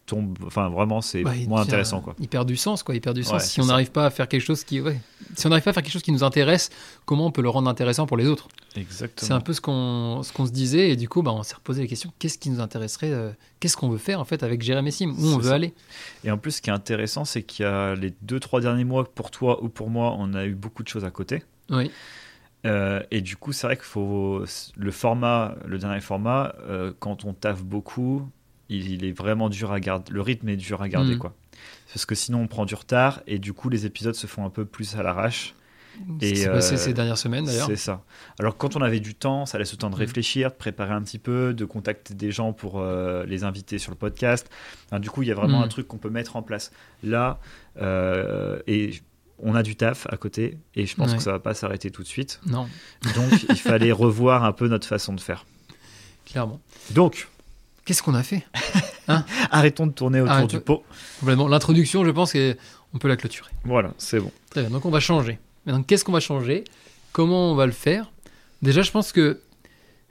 tombe. 0.05 0.37
Enfin, 0.45 0.69
vraiment, 0.69 1.01
c'est 1.01 1.23
Bah, 1.23 1.31
moins 1.47 1.61
intéressant, 1.61 2.01
quoi. 2.01 2.15
Il 2.19 2.27
perd 2.27 2.47
du 2.47 2.55
sens, 2.57 2.83
quoi. 2.83 2.95
Il 2.95 3.01
perd 3.01 3.15
du 3.15 3.23
sens. 3.23 3.33
Ouais, 3.33 3.39
si 3.39 3.55
c'est 3.55 3.61
on 3.61 3.65
n'arrive 3.65 3.91
pas 3.91 4.05
à 4.05 4.09
faire 4.09 4.27
quelque 4.27 4.41
chose 4.41 4.63
qui. 4.63 4.81
Si 5.35 5.45
on 5.47 5.49
n'arrive 5.49 5.63
pas 5.63 5.71
à 5.71 5.73
faire 5.73 5.83
quelque 5.83 5.93
chose 5.93 6.03
qui 6.03 6.11
nous 6.11 6.23
intéresse, 6.23 6.69
comment 7.05 7.25
on 7.25 7.31
peut 7.31 7.41
le 7.41 7.49
rendre 7.49 7.69
intéressant 7.69 8.05
pour 8.05 8.17
les 8.17 8.27
autres? 8.27 8.47
Exactement. 8.75 9.27
C'est 9.27 9.33
un 9.33 9.39
peu 9.41 9.53
ce 9.53 9.61
qu'on 9.61 10.21
ce 10.23 10.33
qu'on 10.33 10.45
se 10.45 10.51
disait 10.51 10.89
et 10.89 10.95
du 10.95 11.07
coup, 11.07 11.21
bah, 11.21 11.31
on 11.31 11.43
s'est 11.43 11.55
reposé 11.55 11.81
la 11.83 11.87
question 11.87 12.11
qu'est-ce 12.19 12.37
qui 12.37 12.49
nous 12.49 12.59
intéresserait 12.59 13.11
euh, 13.11 13.31
Qu'est-ce 13.59 13.77
qu'on 13.77 13.89
veut 13.89 13.97
faire 13.97 14.19
en 14.19 14.25
fait 14.25 14.41
avec 14.43 14.61
Jérémy 14.61 14.91
Sim? 14.91 15.13
Où 15.17 15.27
on 15.27 15.37
veut 15.37 15.49
ça. 15.49 15.55
aller? 15.55 15.73
Et 16.23 16.31
en 16.31 16.37
plus, 16.37 16.51
ce 16.53 16.61
qui 16.61 16.69
est 16.69 16.73
intéressant, 16.73 17.23
c'est 17.25 17.43
qu'il 17.43 17.63
y 17.65 17.67
a 17.67 17.93
les 17.95 18.13
deux, 18.23 18.39
trois 18.39 18.61
derniers 18.61 18.83
mois, 18.83 19.03
pour 19.13 19.29
toi 19.31 19.63
ou 19.63 19.69
pour 19.69 19.89
moi, 19.89 20.15
on 20.17 20.33
a 20.33 20.45
eu 20.45 20.55
beaucoup 20.55 20.81
de 20.83 20.87
choses 20.87 21.05
à 21.05 21.11
côté. 21.11 21.43
Oui. 21.69 21.91
Euh, 22.65 23.01
et 23.11 23.21
du 23.21 23.35
coup, 23.35 23.51
c'est 23.51 23.67
vrai 23.67 23.75
qu'il 23.75 23.85
faut. 23.85 24.43
Le 24.75 24.91
format, 24.91 25.55
le 25.65 25.77
dernier 25.77 25.99
format, 26.01 26.55
euh, 26.67 26.93
quand 26.99 27.25
on 27.25 27.33
taffe 27.33 27.63
beaucoup, 27.63 28.27
il, 28.69 28.89
il 28.89 29.05
est 29.05 29.11
vraiment 29.11 29.49
dur 29.49 29.71
à 29.71 29.79
garder. 29.79 30.11
Le 30.11 30.21
rythme 30.21 30.47
est 30.49 30.55
dur 30.55 30.81
à 30.81 30.87
garder, 30.89 31.15
Mm. 31.15 31.19
quoi. 31.19 31.35
Parce 31.93 32.05
que 32.05 32.15
sinon, 32.15 32.39
on 32.41 32.47
prend 32.47 32.65
du 32.65 32.73
retard 32.75 33.21
et 33.27 33.37
du 33.37 33.53
coup, 33.53 33.69
les 33.69 33.85
épisodes 33.85 34.15
se 34.15 34.25
font 34.27 34.45
un 34.45 34.49
peu 34.49 34.65
plus 34.65 34.95
à 34.95 35.03
l'arrache. 35.03 35.53
Et, 36.21 36.45
passé 36.45 36.73
euh, 36.75 36.77
ces 36.77 36.93
dernières 36.93 37.17
semaines 37.17 37.45
d'ailleurs. 37.45 37.67
C'est 37.67 37.75
ça. 37.75 38.01
Alors, 38.39 38.57
quand 38.57 38.75
on 38.75 38.81
avait 38.81 38.99
du 38.99 39.15
temps, 39.15 39.45
ça 39.45 39.57
laisse 39.57 39.71
le 39.71 39.77
temps 39.77 39.89
de 39.89 39.95
Mm. 39.95 39.99
réfléchir, 39.99 40.49
de 40.51 40.55
préparer 40.55 40.93
un 40.93 41.01
petit 41.01 41.19
peu, 41.19 41.53
de 41.53 41.65
contacter 41.65 42.13
des 42.13 42.31
gens 42.31 42.53
pour 42.53 42.79
euh, 42.81 43.25
les 43.25 43.43
inviter 43.43 43.77
sur 43.79 43.91
le 43.91 43.97
podcast. 43.97 44.49
Enfin, 44.87 44.99
du 44.99 45.09
coup, 45.09 45.21
il 45.23 45.27
y 45.29 45.31
a 45.31 45.35
vraiment 45.35 45.59
Mm. 45.59 45.63
un 45.63 45.67
truc 45.67 45.87
qu'on 45.87 45.97
peut 45.97 46.09
mettre 46.09 46.35
en 46.35 46.41
place. 46.41 46.71
Là, 47.03 47.39
euh, 47.81 48.59
et 48.67 49.01
on 49.39 49.55
a 49.55 49.63
du 49.63 49.75
taf 49.75 50.07
à 50.09 50.17
côté, 50.17 50.57
et 50.75 50.85
je 50.85 50.95
pense 50.95 51.11
Ouais. 51.11 51.17
que 51.17 51.23
ça 51.23 51.31
va 51.31 51.39
pas 51.39 51.53
s'arrêter 51.53 51.91
tout 51.91 52.01
de 52.03 52.07
suite. 52.07 52.39
Non, 52.45 52.67
Donc, 53.15 53.43
il 53.49 53.55
fallait 53.57 53.91
revoir 53.91 54.43
un 54.45 54.51
peu 54.53 54.67
notre 54.67 54.87
façon 54.87 55.13
de 55.13 55.19
faire. 55.21 55.45
clairement. 56.25 56.59
Donc, 56.91 57.27
Qu'est-ce 57.85 58.01
qu'on 58.01 58.13
a 58.15 58.23
fait? 58.23 58.45
arrêtons 59.51 59.87
de 59.87 59.91
tourner 59.91 60.21
autour 60.21 60.33
Arrête- 60.33 60.49
du 60.49 60.59
pot. 60.61 60.83
Complètement. 61.19 61.49
L'introduction, 61.49 62.05
je 62.05 62.11
pense 62.11 62.31
qu'on 62.31 62.97
peut 62.97 63.09
la 63.09 63.17
clôturer. 63.17 63.49
Voilà, 63.65 63.93
c'est 63.97 64.19
bon. 64.21 64.31
Très 64.49 64.61
bien. 64.61 64.69
Donc 64.69 64.85
on 64.85 64.89
va 64.89 65.01
changer. 65.01 65.37
Maintenant, 65.65 65.83
qu'est-ce 65.83 66.03
qu'on 66.05 66.11
va 66.11 66.19
changer? 66.19 66.63
Comment 67.11 67.51
on 67.51 67.55
va 67.55 67.65
le 67.65 67.71
faire? 67.71 68.11
Déjà, 68.61 68.81
je 68.81 68.91
pense 68.91 69.11
que 69.11 69.39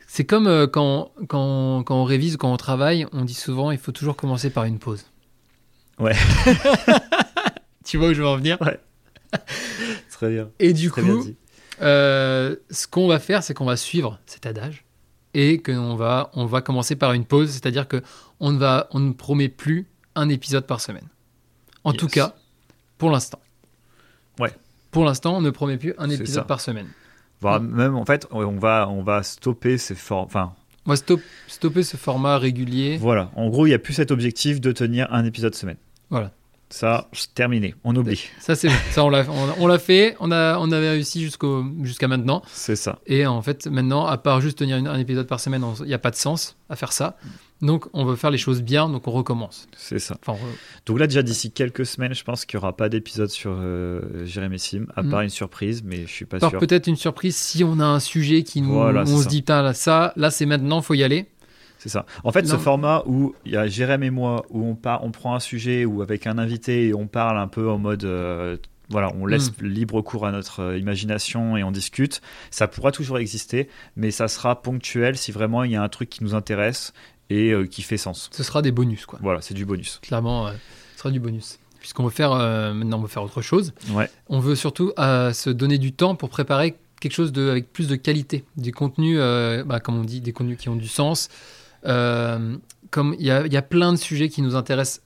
c'est 0.06 0.24
comme 0.24 0.46
euh, 0.46 0.66
quand, 0.66 1.10
quand, 1.28 1.82
quand 1.84 1.96
on 1.96 2.04
révise, 2.04 2.36
quand 2.36 2.52
on 2.52 2.56
travaille, 2.56 3.06
on 3.12 3.24
dit 3.24 3.34
souvent 3.34 3.70
il 3.70 3.78
faut 3.78 3.92
toujours 3.92 4.16
commencer 4.16 4.50
par 4.50 4.64
une 4.64 4.78
pause. 4.78 5.06
Ouais. 5.98 6.14
tu 7.84 7.96
vois 7.98 8.08
où 8.08 8.14
je 8.14 8.20
veux 8.22 8.28
en 8.28 8.36
venir? 8.36 8.58
Très 10.10 10.30
bien. 10.30 10.50
Et 10.58 10.72
du 10.72 10.90
Très 10.90 11.02
coup, 11.02 11.24
euh, 11.80 12.56
ce 12.70 12.86
qu'on 12.86 13.08
va 13.08 13.18
faire, 13.18 13.42
c'est 13.42 13.54
qu'on 13.54 13.64
va 13.64 13.76
suivre 13.76 14.18
cet 14.26 14.46
adage 14.46 14.84
et 15.34 15.62
qu'on 15.62 15.96
va, 15.96 16.30
on 16.34 16.44
va 16.46 16.60
commencer 16.60 16.94
par 16.96 17.12
une 17.14 17.24
pause, 17.24 17.50
c'est-à-dire 17.50 17.88
que 17.88 18.02
on 18.40 18.52
ne 18.52 18.58
va, 18.58 18.88
on 18.90 19.00
ne 19.00 19.12
promet 19.12 19.48
plus 19.48 19.86
un 20.14 20.28
épisode 20.28 20.66
par 20.66 20.80
semaine. 20.80 21.08
En 21.84 21.92
Yes. 21.92 22.00
tout 22.00 22.08
cas, 22.08 22.34
pour 22.98 23.10
l'instant. 23.10 23.40
Ouais. 24.38 24.52
Pour 24.92 25.04
l'instant, 25.04 25.36
on 25.36 25.40
ne 25.40 25.50
promet 25.50 25.76
plus 25.78 25.94
un 25.98 26.08
épisode 26.10 26.46
par 26.46 26.60
semaine. 26.60 26.86
Voilà, 27.40 27.58
Même 27.58 27.96
en 27.96 28.04
fait, 28.04 28.26
on 28.30 28.46
va, 28.58 28.88
on 28.88 29.02
va 29.02 29.24
stopper 29.24 29.76
ces 29.78 29.96
formes. 29.96 30.26
Enfin, 30.26 30.52
On 30.86 30.90
va 30.90 30.96
stop- 30.96 31.20
stopper 31.48 31.82
ce 31.82 31.96
format 31.96 32.38
régulier. 32.38 32.98
Voilà, 32.98 33.30
en 33.34 33.48
gros, 33.48 33.66
il 33.66 33.70
n'y 33.70 33.74
a 33.74 33.80
plus 33.80 33.94
cet 33.94 34.10
objectif 34.12 34.60
de 34.60 34.70
tenir 34.70 35.12
un 35.12 35.24
épisode 35.24 35.54
semaine. 35.56 35.78
Voilà. 36.10 36.30
Ça, 36.70 37.08
c'est 37.12 37.34
terminé, 37.34 37.74
on 37.84 37.94
oublie. 37.96 38.30
Ça, 38.40 38.54
c'est. 38.54 38.70
Ça, 38.92 39.04
on 39.04 39.10
l'a, 39.10 39.24
on, 39.28 39.64
on 39.64 39.66
l'a 39.66 39.78
fait. 39.78 40.16
On 40.20 40.30
a, 40.32 40.56
on 40.58 40.72
avait 40.72 40.88
réussi 40.90 41.20
jusqu'au, 41.20 41.64
jusqu'à 41.82 42.08
maintenant. 42.08 42.42
C'est 42.46 42.76
ça. 42.76 42.98
Et 43.06 43.26
en 43.26 43.42
fait, 43.42 43.66
maintenant, 43.66 44.06
à 44.06 44.16
part 44.16 44.40
juste 44.40 44.58
tenir 44.58 44.78
une- 44.78 44.86
un 44.88 44.98
épisode 44.98 45.26
par 45.26 45.38
semaine, 45.40 45.62
il 45.80 45.86
n'y 45.86 45.92
a 45.94 45.98
pas 45.98 46.10
de 46.10 46.16
sens 46.16 46.56
à 46.70 46.76
faire 46.76 46.92
ça. 46.92 47.16
Donc, 47.62 47.86
on 47.92 48.04
veut 48.04 48.16
faire 48.16 48.30
les 48.32 48.38
choses 48.38 48.60
bien, 48.60 48.88
donc 48.88 49.06
on 49.08 49.12
recommence. 49.12 49.68
C'est 49.76 49.98
ça. 50.00 50.18
Enfin, 50.26 50.38
on 50.42 50.44
re- 50.44 50.56
Donc 50.86 50.98
là, 50.98 51.06
déjà 51.06 51.22
d'ici 51.22 51.52
quelques 51.52 51.86
semaines, 51.86 52.12
je 52.14 52.24
pense 52.24 52.44
qu'il 52.44 52.58
n'y 52.58 52.62
aura 52.64 52.76
pas 52.76 52.88
d'épisode 52.88 53.28
sur 53.30 53.54
euh, 53.56 54.26
Jérémy 54.26 54.58
Sim, 54.58 54.86
à 54.96 55.02
Mm. 55.02 55.10
part 55.10 55.20
une 55.22 55.30
surprise, 55.30 55.82
mais 55.84 56.02
je 56.02 56.10
suis 56.12 56.24
pas 56.24 56.38
par 56.40 56.50
sûr. 56.50 56.58
peut-être 56.58 56.88
une 56.88 56.96
surprise 56.96 57.36
si 57.36 57.62
on 57.64 57.78
a 57.78 57.84
un 57.86 58.00
sujet 58.00 58.42
qui 58.42 58.60
nous, 58.62 58.72
Voilà, 58.74 59.02
on 59.02 59.16
se 59.18 59.22
ça. 59.22 59.28
dit, 59.30 59.44
là, 59.48 59.72
ça, 59.74 60.12
là, 60.16 60.30
c'est 60.32 60.44
maintenant, 60.46 60.82
faut 60.82 60.94
y 60.94 61.04
aller. 61.04 61.26
C'est 61.78 61.88
ça. 61.88 62.04
En 62.24 62.30
fait, 62.32 62.46
ce 62.46 62.56
format 62.56 63.02
où 63.06 63.34
il 63.44 63.52
y 63.52 63.56
a 63.56 63.66
Jérémy 63.66 64.06
et 64.06 64.10
moi, 64.10 64.44
où 64.50 64.64
on, 64.66 64.74
part, 64.76 65.02
on 65.04 65.10
prend 65.10 65.34
un 65.34 65.40
sujet 65.40 65.84
ou 65.84 66.02
avec 66.02 66.26
un 66.26 66.38
invité 66.38 66.86
et 66.88 66.94
on 66.94 67.06
parle 67.06 67.38
un 67.38 67.48
peu 67.48 67.70
en 67.70 67.78
mode. 67.78 68.04
euh, 68.04 68.56
voilà, 68.88 69.10
on 69.18 69.24
laisse 69.24 69.50
Mm. 69.52 69.66
libre 69.66 70.00
cours 70.02 70.26
à 70.26 70.32
notre 70.32 70.60
euh, 70.60 70.78
imagination 70.78 71.56
et 71.56 71.62
on 71.64 71.70
discute. 71.70 72.20
Ça 72.50 72.68
pourra 72.68 72.92
toujours 72.92 73.18
exister, 73.18 73.68
mais 73.96 74.10
ça 74.10 74.28
sera 74.28 74.60
ponctuel 74.60 75.16
si 75.16 75.32
vraiment 75.32 75.64
il 75.64 75.70
y 75.72 75.76
a 75.76 75.82
un 75.82 75.88
truc 75.88 76.10
qui 76.10 76.22
nous 76.22 76.34
intéresse 76.34 76.92
et 77.32 77.50
euh, 77.52 77.66
qui 77.66 77.82
fait 77.82 77.96
sens. 77.96 78.28
Ce 78.32 78.42
sera 78.42 78.62
des 78.62 78.72
bonus, 78.72 79.06
quoi. 79.06 79.18
Voilà, 79.22 79.40
c'est 79.40 79.54
du 79.54 79.64
bonus. 79.64 79.98
Clairement, 80.02 80.46
euh, 80.48 80.52
ce 80.94 80.98
sera 81.00 81.10
du 81.10 81.20
bonus. 81.20 81.58
Puisqu'on 81.80 82.04
veut 82.04 82.10
faire, 82.10 82.32
euh, 82.32 82.72
maintenant, 82.72 82.98
on 82.98 83.02
veut 83.02 83.08
faire 83.08 83.22
autre 83.24 83.42
chose. 83.42 83.72
Ouais. 83.90 84.08
On 84.28 84.38
veut 84.38 84.54
surtout 84.54 84.92
se 84.96 85.50
donner 85.50 85.78
du 85.78 85.92
temps 85.92 86.14
pour 86.14 86.28
préparer 86.28 86.76
quelque 87.00 87.12
chose 87.12 87.32
de, 87.32 87.48
avec 87.50 87.72
plus 87.72 87.88
de 87.88 87.96
qualité. 87.96 88.44
Des 88.56 88.70
contenus, 88.70 89.18
bah, 89.18 89.80
comme 89.80 89.98
on 89.98 90.04
dit, 90.04 90.20
des 90.20 90.32
contenus 90.32 90.58
qui 90.58 90.68
ont 90.68 90.76
du 90.76 90.86
sens. 90.86 91.28
Comme 91.82 93.16
il 93.18 93.26
y 93.26 93.30
a, 93.30 93.46
y 93.46 93.56
a 93.56 93.62
plein 93.62 93.92
de 93.92 93.96
sujets 93.98 94.28
qui 94.28 94.42
nous 94.42 94.54
intéressent 94.54 95.00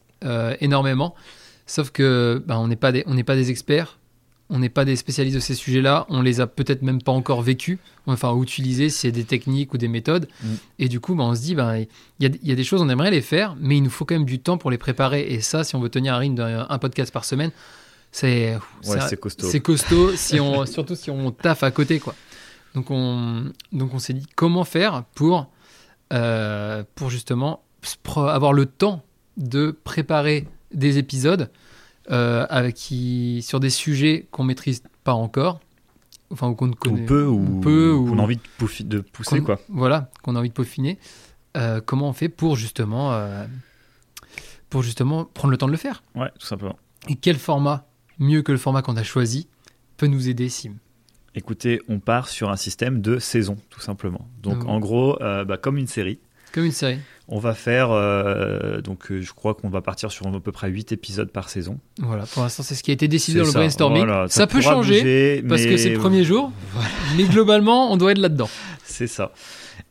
énormément. 0.60 1.14
Sauf 1.66 1.90
que 1.90 2.42
bah, 2.46 2.58
on 2.58 2.68
n'est 2.68 2.76
pas, 2.76 2.92
des- 2.92 3.04
on 3.06 3.14
n'est 3.14 3.24
pas 3.24 3.36
des 3.36 3.50
experts. 3.50 3.98
On 4.48 4.60
n'est 4.60 4.68
pas 4.68 4.84
des 4.84 4.94
spécialistes 4.94 5.34
de 5.34 5.40
ces 5.40 5.54
sujets-là. 5.54 6.06
On 6.08 6.22
les 6.22 6.40
a 6.40 6.46
peut-être 6.46 6.82
même 6.82 7.02
pas 7.02 7.12
encore 7.12 7.42
vécus. 7.42 7.78
Enfin, 8.06 8.34
utilisés, 8.40 8.90
si 8.90 8.98
c'est 9.00 9.12
des 9.12 9.24
techniques 9.24 9.74
ou 9.74 9.78
des 9.78 9.88
méthodes. 9.88 10.28
Mm. 10.42 10.48
Et 10.78 10.88
du 10.88 11.00
coup, 11.00 11.14
bah, 11.16 11.24
on 11.24 11.34
se 11.34 11.40
dit, 11.40 11.54
bah, 11.56 11.78
il 11.78 11.88
y, 12.20 12.48
y 12.48 12.52
a 12.52 12.54
des 12.54 12.64
choses, 12.64 12.80
on 12.80 12.88
aimerait 12.88 13.10
les 13.10 13.22
faire, 13.22 13.56
mais 13.58 13.76
il 13.76 13.82
nous 13.82 13.90
faut 13.90 14.04
quand 14.04 14.14
même 14.14 14.24
du 14.24 14.38
temps 14.38 14.56
pour 14.56 14.70
les 14.70 14.78
préparer. 14.78 15.22
Et 15.22 15.40
ça, 15.40 15.64
si 15.64 15.74
on 15.74 15.80
veut 15.80 15.88
tenir 15.88 16.14
un 16.14 16.18
rythme 16.18 16.36
d'un 16.36 16.66
un 16.68 16.78
podcast 16.78 17.12
par 17.12 17.24
semaine, 17.24 17.50
c'est 18.12 18.56
Ouais, 18.86 19.16
costaud. 19.20 19.48
c'est 19.48 19.60
costaud, 19.60 20.12
si 20.16 20.40
on, 20.40 20.64
surtout 20.66 20.94
si 20.94 21.10
on 21.10 21.30
taffe 21.32 21.62
à 21.62 21.70
côté. 21.70 21.98
Quoi. 21.98 22.14
Donc 22.74 22.90
on, 22.90 23.50
donc 23.72 23.94
on 23.94 23.98
s'est 23.98 24.12
dit 24.12 24.26
comment 24.36 24.64
faire 24.64 25.04
pour, 25.14 25.50
euh, 26.12 26.84
pour 26.94 27.10
justement 27.10 27.62
avoir 28.16 28.52
le 28.52 28.66
temps 28.66 29.02
de 29.36 29.70
préparer 29.84 30.46
des 30.72 30.98
épisodes 30.98 31.50
euh, 32.10 32.46
avec 32.48 32.74
qui, 32.74 33.42
sur 33.42 33.60
des 33.60 33.70
sujets 33.70 34.26
qu'on 34.30 34.44
maîtrise 34.44 34.82
pas 35.04 35.14
encore, 35.14 35.60
enfin 36.30 36.48
ou 36.48 36.54
qu'on 36.54 36.66
ne 36.66 36.72
Ou 36.72 36.76
connaît 36.76 37.04
peu, 37.06 37.24
ou, 37.26 37.60
peu, 37.60 37.92
ou 37.92 38.08
qu'on 38.10 38.18
a 38.18 38.22
envie 38.22 38.36
de, 38.36 38.42
pouffi- 38.58 38.86
de 38.86 39.00
pousser, 39.00 39.40
quoi. 39.40 39.60
Voilà, 39.68 40.10
qu'on 40.22 40.36
a 40.36 40.38
envie 40.38 40.48
de 40.48 40.54
peaufiner. 40.54 40.98
Euh, 41.56 41.80
comment 41.84 42.08
on 42.08 42.12
fait 42.12 42.28
pour 42.28 42.56
justement, 42.56 43.12
euh, 43.12 43.46
pour 44.70 44.82
justement 44.82 45.24
prendre 45.24 45.50
le 45.52 45.56
temps 45.58 45.66
de 45.66 45.72
le 45.72 45.78
faire? 45.78 46.02
Ouais, 46.14 46.30
tout 46.38 46.46
simplement. 46.46 46.76
Et 47.08 47.14
quel 47.16 47.36
format, 47.36 47.86
mieux 48.18 48.42
que 48.42 48.52
le 48.52 48.58
format 48.58 48.82
qu'on 48.82 48.96
a 48.96 49.02
choisi, 49.02 49.48
peut 49.96 50.06
nous 50.06 50.28
aider, 50.28 50.48
Sim? 50.48 50.74
Écoutez, 51.34 51.80
on 51.88 51.98
part 52.00 52.28
sur 52.28 52.50
un 52.50 52.56
système 52.56 53.00
de 53.02 53.18
saison, 53.18 53.56
tout 53.70 53.80
simplement. 53.80 54.26
Donc, 54.42 54.64
en 54.64 54.78
gros, 54.80 55.16
bah, 55.20 55.56
comme 55.56 55.76
une 55.76 55.86
série, 55.86 56.18
Comme 56.52 56.64
une 56.64 56.72
série. 56.72 56.98
On 57.28 57.38
va 57.38 57.54
faire. 57.54 57.90
euh, 57.90 58.80
donc, 58.80 59.10
euh, 59.10 59.20
je 59.20 59.32
crois 59.32 59.54
qu'on 59.54 59.68
va 59.68 59.80
partir 59.80 60.10
sur 60.12 60.26
à 60.26 60.40
peu 60.40 60.52
près 60.52 60.68
8 60.70 60.92
épisodes 60.92 61.30
par 61.30 61.48
saison. 61.48 61.78
Voilà, 61.98 62.24
pour 62.26 62.42
l'instant, 62.42 62.62
c'est 62.62 62.74
ce 62.74 62.82
qui 62.82 62.90
a 62.90 62.94
été 62.94 63.08
décidé 63.08 63.38
dans 63.40 63.44
le 63.46 63.50
ça, 63.50 63.58
brainstorming. 63.58 64.04
voilà, 64.04 64.28
ça, 64.28 64.46
peut 64.46 64.60
changer 64.60 64.98
bouger, 65.00 65.44
parce 65.48 65.64
que 65.64 65.76
c'est 65.76 65.90
le 65.90 65.98
premier 65.98 66.24
jour, 66.24 66.52
mais 67.16 67.24
globalement, 67.24 67.90
on 67.92 67.96
doit 67.96 68.12
être 68.12 68.18
là-dedans. 68.18 68.48
C'est 68.84 69.06
ça. 69.08 69.32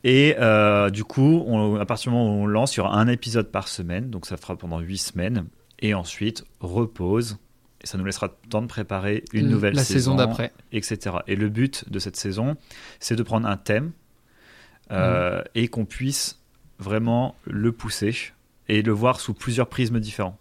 Et 0.04 0.34
euh, 0.38 0.88
du 0.90 1.04
coup, 1.04 1.44
on- 1.46 1.76
à 1.76 1.84
partir 1.86 2.10
du 2.10 2.16
moment 2.18 2.30
où 2.38 2.42
on 2.42 2.46
lance, 2.46 2.74
il 2.76 2.78
y 2.78 2.80
aura 2.80 2.94
un 2.96 3.08
épisode 3.08 3.50
par 3.50 3.68
semaine. 3.68 4.08
Donc, 4.10 4.26
ça 4.26 4.36
fera 4.36 4.56
pendant 4.56 4.78
8 4.80 4.98
semaines. 4.98 5.44
Et 5.80 5.94
ensuite, 5.94 6.44
repose. 6.60 7.36
Et 7.82 7.86
ça 7.86 7.98
nous 7.98 8.04
laissera 8.04 8.28
le 8.28 8.48
temps 8.48 8.62
de 8.62 8.66
préparer 8.66 9.22
une 9.32 9.48
nouvelle 9.48 9.74
la 9.74 9.84
saison 9.84 10.14
d'après. 10.14 10.52
etc. 10.72 11.16
Et 11.26 11.36
le 11.36 11.48
but 11.50 11.84
de 11.90 11.98
cette 11.98 12.16
saison, 12.16 12.56
c'est 12.98 13.14
de 13.16 13.22
prendre 13.22 13.46
un 13.46 13.56
thème 13.58 13.92
euh, 14.92 15.42
et 15.54 15.68
qu'on 15.68 15.84
puisse 15.84 16.38
vraiment 16.78 17.34
le 17.46 17.72
pousser 17.72 18.14
et 18.68 18.82
le 18.82 18.92
voir 18.92 19.20
sous 19.20 19.34
plusieurs 19.34 19.68
prismes 19.68 20.00
différents. 20.00 20.38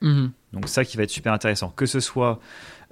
Mhm. 0.00 0.30
Donc 0.52 0.68
ça 0.68 0.84
qui 0.84 0.96
va 0.96 1.02
être 1.02 1.10
super 1.10 1.32
intéressant, 1.32 1.70
que 1.70 1.86
ce 1.86 2.00
soit 2.00 2.40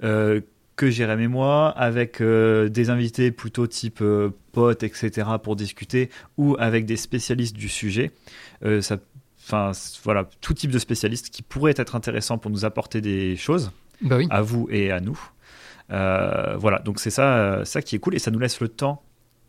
euh, 0.03 0.41
que 0.75 0.91
Jérém 0.91 1.19
et 1.21 1.27
moi, 1.27 1.69
avec 1.69 2.21
euh, 2.21 2.69
des 2.69 2.89
invités 2.91 3.31
plutôt 3.31 3.65
type 3.65 3.99
euh, 4.01 4.29
potes, 4.51 4.83
etc., 4.83 5.27
pour 5.41 5.55
discuter, 5.55 6.09
ou 6.37 6.55
avec 6.59 6.85
des 6.85 6.97
spécialistes 6.97 7.55
du 7.55 7.67
sujet. 7.67 8.11
Euh, 8.63 8.81
ça, 8.81 8.97
enfin 9.43 9.71
voilà, 10.03 10.29
tout 10.41 10.53
type 10.53 10.69
de 10.69 10.77
spécialistes 10.77 11.29
qui 11.31 11.41
pourraient 11.41 11.73
être 11.77 11.95
intéressants 11.95 12.37
pour 12.37 12.51
nous 12.51 12.63
apporter 12.63 13.01
des 13.01 13.35
choses 13.37 13.71
Bah 14.01 14.17
oui. 14.17 14.27
à 14.29 14.41
vous 14.43 14.67
et 14.69 14.91
à 14.91 14.99
nous. 14.99 15.19
Voilà, 15.89 16.79
donc 16.83 16.99
c'est 16.99 17.09
ça, 17.09 17.63
ça 17.65 17.81
qui 17.81 17.95
est 17.95 17.99
cool 17.99 18.13
et 18.13 18.19
ça 18.19 18.29
nous 18.29 18.39
laisse 18.39 18.59
le 18.59 18.67
temps 18.67 19.01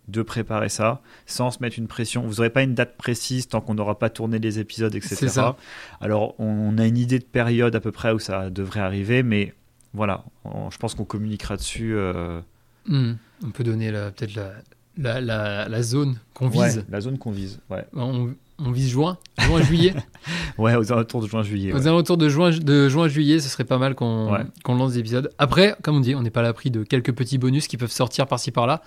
de 0.08 0.22
préparer 0.22 0.68
ça 0.68 1.00
sans 1.26 1.50
se 1.50 1.58
mettre 1.60 1.78
une 1.78 1.86
pression. 1.86 2.22
Vous 2.26 2.36
n'aurez 2.36 2.50
pas 2.50 2.62
une 2.62 2.74
date 2.74 2.96
précise 2.96 3.46
tant 3.48 3.60
qu'on 3.60 3.74
n'aura 3.74 3.98
pas 3.98 4.10
tourné 4.10 4.38
les 4.38 4.58
épisodes, 4.58 4.94
etc. 4.94 5.28
Ça. 5.28 5.56
Alors 6.00 6.34
on 6.40 6.76
a 6.78 6.86
une 6.86 6.96
idée 6.98 7.18
de 7.18 7.24
période 7.24 7.74
à 7.76 7.80
peu 7.80 7.92
près 7.92 8.12
où 8.12 8.18
ça 8.18 8.50
devrait 8.50 8.80
arriver, 8.80 9.22
mais 9.22 9.54
voilà, 9.94 10.24
on- 10.44 10.70
je 10.70 10.78
pense 10.78 10.94
qu'on 10.94 11.04
communiquera 11.04 11.56
dessus. 11.56 11.94
euh, 11.94 12.40
Mhm. 12.86 13.18
On 13.44 13.50
peut 13.50 13.64
donner 13.64 13.90
peut-être 13.92 14.34
la, 14.34 14.52
la, 14.96 15.20
la, 15.20 15.68
la 15.68 15.82
zone 15.82 16.16
qu'on 16.34 16.48
ouais, 16.50 16.68
vise. 16.68 16.84
la 16.88 17.00
zone 17.02 17.18
qu'on 17.18 17.30
vise. 17.30 17.60
Ouais, 17.70 17.84
On, 17.94 18.30
on 18.58 18.70
vise 18.72 18.88
juin, 18.88 19.18
juin, 19.38 19.60
juillet. 19.62 19.94
ouais 20.58 20.74
aux 20.74 20.90
alentours 20.90 21.20
de 21.22 21.26
juin-juillet. 21.28 21.72
Aux 21.74 21.86
alentours 21.86 22.16
de 22.16 22.28
juin, 22.30 22.50
de 22.50 22.88
juin, 22.88 23.06
juillet, 23.08 23.40
ce 23.40 23.48
serait 23.50 23.64
pas 23.64 23.78
mal 23.78 23.94
qu'on 23.94 24.32
Ouais. 24.32 24.40
qu'on 24.64 24.74
lance 24.74 24.94
des 24.94 25.00
épisodes. 25.00 25.30
Après, 25.38 25.76
comme 25.82 25.96
on 25.96 26.00
dit, 26.00 26.14
on 26.14 26.22
n'est 26.22 26.30
pas 26.30 26.40
à 26.40 26.44
l'abri 26.44 26.70
de 26.70 26.82
quelques 26.82 27.12
petits 27.12 27.36
bonus 27.38 27.68
qui 27.68 27.76
peuvent 27.76 27.90
sortir 27.92 28.26
par-ci 28.26 28.50
par-là. 28.50 28.82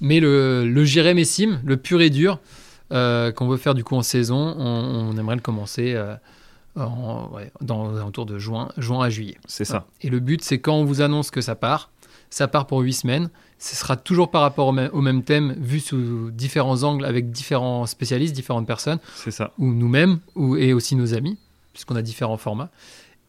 Mais 0.00 0.20
le, 0.20 0.66
le 0.68 0.84
Jérém 0.84 1.18
et 1.18 1.24
Sim, 1.24 1.60
le 1.64 1.76
pur 1.76 2.00
et 2.00 2.10
dur, 2.10 2.40
euh, 2.92 3.32
qu'on 3.32 3.48
veut 3.48 3.56
faire 3.56 3.74
du 3.74 3.84
coup 3.84 3.94
en 3.96 4.02
saison, 4.02 4.54
on, 4.58 5.10
on 5.12 5.16
aimerait 5.16 5.36
le 5.36 5.40
commencer 5.40 5.94
euh, 5.94 6.14
en, 6.76 7.30
ouais, 7.34 7.50
dans 7.60 8.10
de 8.10 8.38
juin, 8.38 8.68
juin 8.78 9.04
à 9.04 9.10
juillet. 9.10 9.36
C'est 9.46 9.64
ça. 9.64 9.86
Et 10.00 10.10
le 10.10 10.20
but, 10.20 10.42
c'est 10.42 10.58
quand 10.58 10.74
on 10.74 10.84
vous 10.84 11.00
annonce 11.00 11.30
que 11.30 11.40
ça 11.40 11.54
part, 11.54 11.90
ça 12.30 12.48
part 12.48 12.66
pour 12.66 12.80
8 12.80 12.92
semaines. 12.92 13.30
Ce 13.58 13.76
sera 13.76 13.94
toujours 13.96 14.30
par 14.30 14.42
rapport 14.42 14.66
au 14.68 14.72
même, 14.72 14.90
au 14.92 15.00
même 15.02 15.22
thème, 15.22 15.54
vu 15.58 15.78
sous 15.78 16.30
différents 16.32 16.82
angles, 16.82 17.04
avec 17.04 17.30
différents 17.30 17.86
spécialistes, 17.86 18.34
différentes 18.34 18.66
personnes 18.66 18.98
C'est 19.14 19.30
ça. 19.30 19.52
ou 19.58 19.66
nous-mêmes, 19.72 20.18
ou, 20.34 20.56
et 20.56 20.72
aussi 20.72 20.96
nos 20.96 21.14
amis, 21.14 21.38
puisqu'on 21.72 21.94
a 21.94 22.02
différents 22.02 22.38
formats. 22.38 22.70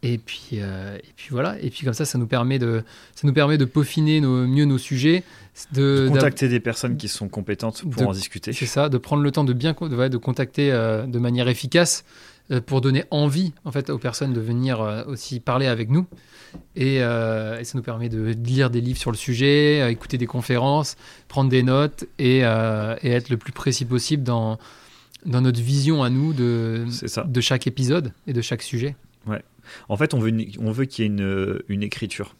Et 0.05 0.17
puis, 0.17 0.49
euh, 0.53 0.97
et 0.97 1.13
puis 1.15 1.27
voilà. 1.31 1.57
Et 1.61 1.69
puis 1.69 1.85
comme 1.85 1.93
ça, 1.93 2.03
ça 2.05 2.17
nous 2.17 2.27
permet 2.27 2.59
de, 2.59 2.83
ça 3.15 3.25
nous 3.25 3.33
permet 3.33 3.57
de 3.57 3.65
peaufiner 3.65 4.19
nos, 4.19 4.45
mieux 4.45 4.65
nos 4.65 4.77
sujets, 4.77 5.23
de, 5.71 6.03
De 6.03 6.09
contacter 6.09 6.49
des 6.49 6.59
personnes 6.59 6.97
qui 6.97 7.07
sont 7.07 7.29
compétentes 7.29 7.83
pour 7.83 8.01
de- 8.01 8.05
en 8.07 8.11
discuter. 8.11 8.51
c'est 8.53 8.65
ça, 8.65 8.89
de 8.89 8.97
prendre 8.97 9.23
le 9.23 9.31
temps 9.31 9.45
de 9.45 9.53
bien, 9.53 9.73
de, 9.79 10.07
de 10.09 10.17
contacter 10.17 10.71
euh, 10.71 11.05
de 11.05 11.19
manière 11.19 11.47
efficace 11.47 12.03
euh, 12.51 12.59
pour 12.59 12.81
donner 12.81 13.05
envie 13.11 13.53
en 13.63 13.71
fait 13.71 13.89
aux 13.89 13.97
personnes 13.97 14.33
de 14.33 14.41
venir 14.41 14.81
aussi 15.07 15.39
parler 15.39 15.67
avec 15.67 15.89
nous. 15.89 16.05
Et, 16.75 16.97
et 16.97 16.99
ça 17.63 17.71
nous 17.75 17.81
permet 17.81 18.09
de 18.09 18.35
lire 18.45 18.69
des 18.69 18.81
livres 18.81 18.99
sur 18.99 19.09
le 19.11 19.17
sujet, 19.17 19.89
écouter 19.91 20.17
des 20.19 20.27
conférences, 20.27 20.97
prendre 21.27 21.49
des 21.49 21.63
notes 21.63 22.05
et, 22.19 22.39
et 22.39 23.09
être 23.09 23.29
le 23.29 23.37
plus 23.37 23.53
précis 23.53 23.85
possible 23.85 24.21
dans 24.23 24.59
dans 25.25 25.39
notre 25.39 25.61
vision 25.61 26.03
à 26.03 26.09
nous 26.09 26.33
de, 26.33 26.85
de 27.25 27.41
chaque 27.41 27.65
épisode 27.65 28.11
et 28.27 28.33
de 28.33 28.41
chaque 28.41 28.61
sujet. 28.61 28.95
En 29.89 29.95
fait, 29.97 30.13
on 30.13 30.19
veut, 30.19 30.29
une- 30.29 30.45
on 30.59 30.71
veut 30.71 30.85
qu'il 30.85 31.03
y 31.03 31.07
ait 31.07 31.11
une, 31.11 31.61
une 31.69 31.83
écriture. 31.83 32.35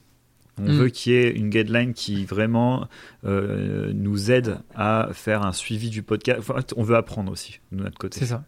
On 0.60 0.64
Mm. 0.72 0.76
veut 0.78 0.90
qu'il 0.90 1.14
y 1.14 1.16
ait 1.16 1.32
une 1.32 1.50
guideline 1.50 1.94
qui 1.94 2.26
vraiment 2.26 2.88
euh, 3.26 3.92
nous 3.96 4.30
aide 4.30 4.60
à 4.76 5.10
faire 5.14 5.44
un 5.44 5.52
suivi 5.54 5.90
du 5.90 6.04
podcast. 6.04 6.40
Enfin, 6.42 6.60
on 6.76 6.84
veut 6.84 6.96
apprendre 6.96 7.32
aussi 7.32 7.60
de 7.72 7.82
notre 7.84 7.98
côté. 7.98 8.20
C'est 8.20 8.26
ça. 8.28 8.44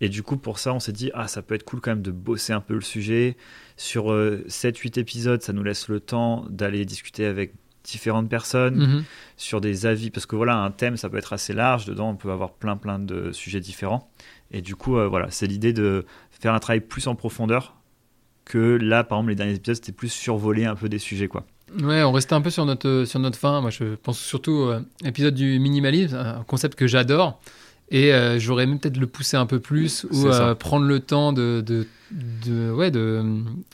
Et 0.00 0.08
du 0.08 0.22
coup, 0.22 0.36
pour 0.36 0.58
ça, 0.58 0.74
on 0.74 0.80
s'est 0.80 0.92
dit, 0.92 1.10
ah, 1.14 1.26
ça 1.28 1.40
peut 1.42 1.54
être 1.54 1.62
cool 1.64 1.80
quand 1.80 1.90
même 1.92 2.02
de 2.02 2.10
bosser 2.10 2.52
un 2.52 2.60
peu 2.60 2.74
le 2.74 2.80
sujet. 2.82 3.36
Sur 3.76 4.12
euh, 4.12 4.44
7-8 4.48 4.98
épisodes, 4.98 5.40
ça 5.42 5.52
nous 5.52 5.62
laisse 5.62 5.88
le 5.88 6.00
temps 6.00 6.44
d'aller 6.50 6.84
discuter 6.84 7.24
avec 7.24 7.54
différentes 7.84 8.28
personnes, 8.28 8.76
Mhm. 8.76 9.04
sur 9.38 9.60
des 9.62 9.86
avis, 9.86 10.10
parce 10.10 10.26
que 10.26 10.36
voilà, 10.36 10.56
un 10.58 10.70
thème, 10.70 10.96
ça 10.98 11.08
peut 11.08 11.16
être 11.16 11.32
assez 11.32 11.54
large. 11.54 11.86
Dedans, 11.86 12.10
on 12.10 12.16
peut 12.16 12.30
avoir 12.30 12.52
plein, 12.52 12.76
plein 12.76 12.98
de 12.98 13.32
sujets 13.32 13.60
différents. 13.60 14.10
Et 14.50 14.60
du 14.60 14.76
coup, 14.76 14.98
euh, 14.98 15.08
voilà, 15.08 15.30
c'est 15.30 15.46
l'idée 15.46 15.72
de 15.72 16.04
faire 16.40 16.54
un 16.54 16.58
travail 16.58 16.80
plus 16.80 17.06
en 17.06 17.14
profondeur 17.14 17.74
que 18.44 18.78
là, 18.80 19.04
par 19.04 19.18
exemple, 19.18 19.30
les 19.30 19.36
derniers 19.36 19.54
épisodes, 19.54 19.76
c'était 19.76 19.92
plus 19.92 20.10
survoler 20.10 20.64
un 20.64 20.74
peu 20.74 20.88
des 20.88 20.98
sujets, 20.98 21.28
quoi. 21.28 21.44
Ouais, 21.82 22.02
on 22.02 22.12
restait 22.12 22.32
un 22.34 22.40
peu 22.40 22.48
sur 22.50 22.64
notre, 22.64 23.04
sur 23.06 23.20
notre 23.20 23.36
fin. 23.38 23.60
Moi, 23.60 23.68
je 23.70 23.94
pense 23.96 24.18
surtout 24.18 24.70
à 24.72 24.80
l'épisode 25.04 25.34
du 25.34 25.58
minimalisme, 25.58 26.16
un 26.16 26.42
concept 26.46 26.78
que 26.78 26.86
j'adore. 26.86 27.40
Et 27.90 28.12
euh, 28.12 28.38
j'aurais 28.38 28.66
même 28.66 28.78
peut-être 28.78 28.96
le 28.98 29.06
pousser 29.06 29.36
un 29.36 29.46
peu 29.46 29.60
plus 29.60 30.06
ou 30.10 30.26
euh, 30.28 30.54
prendre 30.54 30.84
le 30.86 31.00
temps 31.00 31.32
de, 31.34 31.62
de, 31.66 31.86
de, 32.46 32.70
ouais, 32.70 32.90
de, 32.90 33.22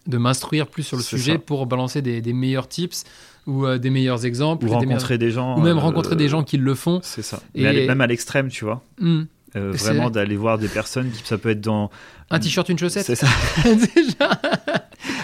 de 0.06 0.18
m'instruire 0.18 0.66
plus 0.68 0.82
sur 0.84 0.96
le 0.96 1.02
sujet 1.02 1.32
ça. 1.34 1.38
pour 1.38 1.66
balancer 1.66 2.00
des, 2.02 2.20
des 2.20 2.32
meilleurs 2.32 2.68
tips 2.68 3.04
ou 3.46 3.66
euh, 3.66 3.78
des 3.78 3.90
meilleurs 3.90 4.24
exemples. 4.24 4.64
Ou 4.66 4.68
des 4.68 4.74
rencontrer 4.74 5.18
des 5.18 5.30
gens. 5.32 5.56
ou 5.58 5.62
même 5.62 5.76
euh, 5.78 5.80
rencontrer 5.80 6.14
des 6.16 6.28
gens 6.28 6.42
qui 6.44 6.56
le 6.58 6.74
font. 6.74 7.00
C'est 7.02 7.22
ça. 7.22 7.40
Et- 7.54 7.62
Mais 7.62 7.86
même 7.86 8.00
à 8.00 8.06
l'extrême, 8.06 8.48
tu 8.48 8.64
vois. 8.64 8.82
Hmm. 9.00 9.22
Euh, 9.56 9.70
vraiment 9.72 10.10
d'aller 10.10 10.36
voir 10.36 10.58
des 10.58 10.66
personnes 10.68 11.10
qui 11.12 11.22
ça 11.24 11.38
peut 11.38 11.50
être 11.50 11.60
dans 11.60 11.90
Un 12.30 12.40
t-shirt, 12.40 12.68
une 12.68 12.78
chaussette. 12.78 13.06
c'est 13.06 13.14
ça 13.14 13.28
Déjà. 13.64 14.30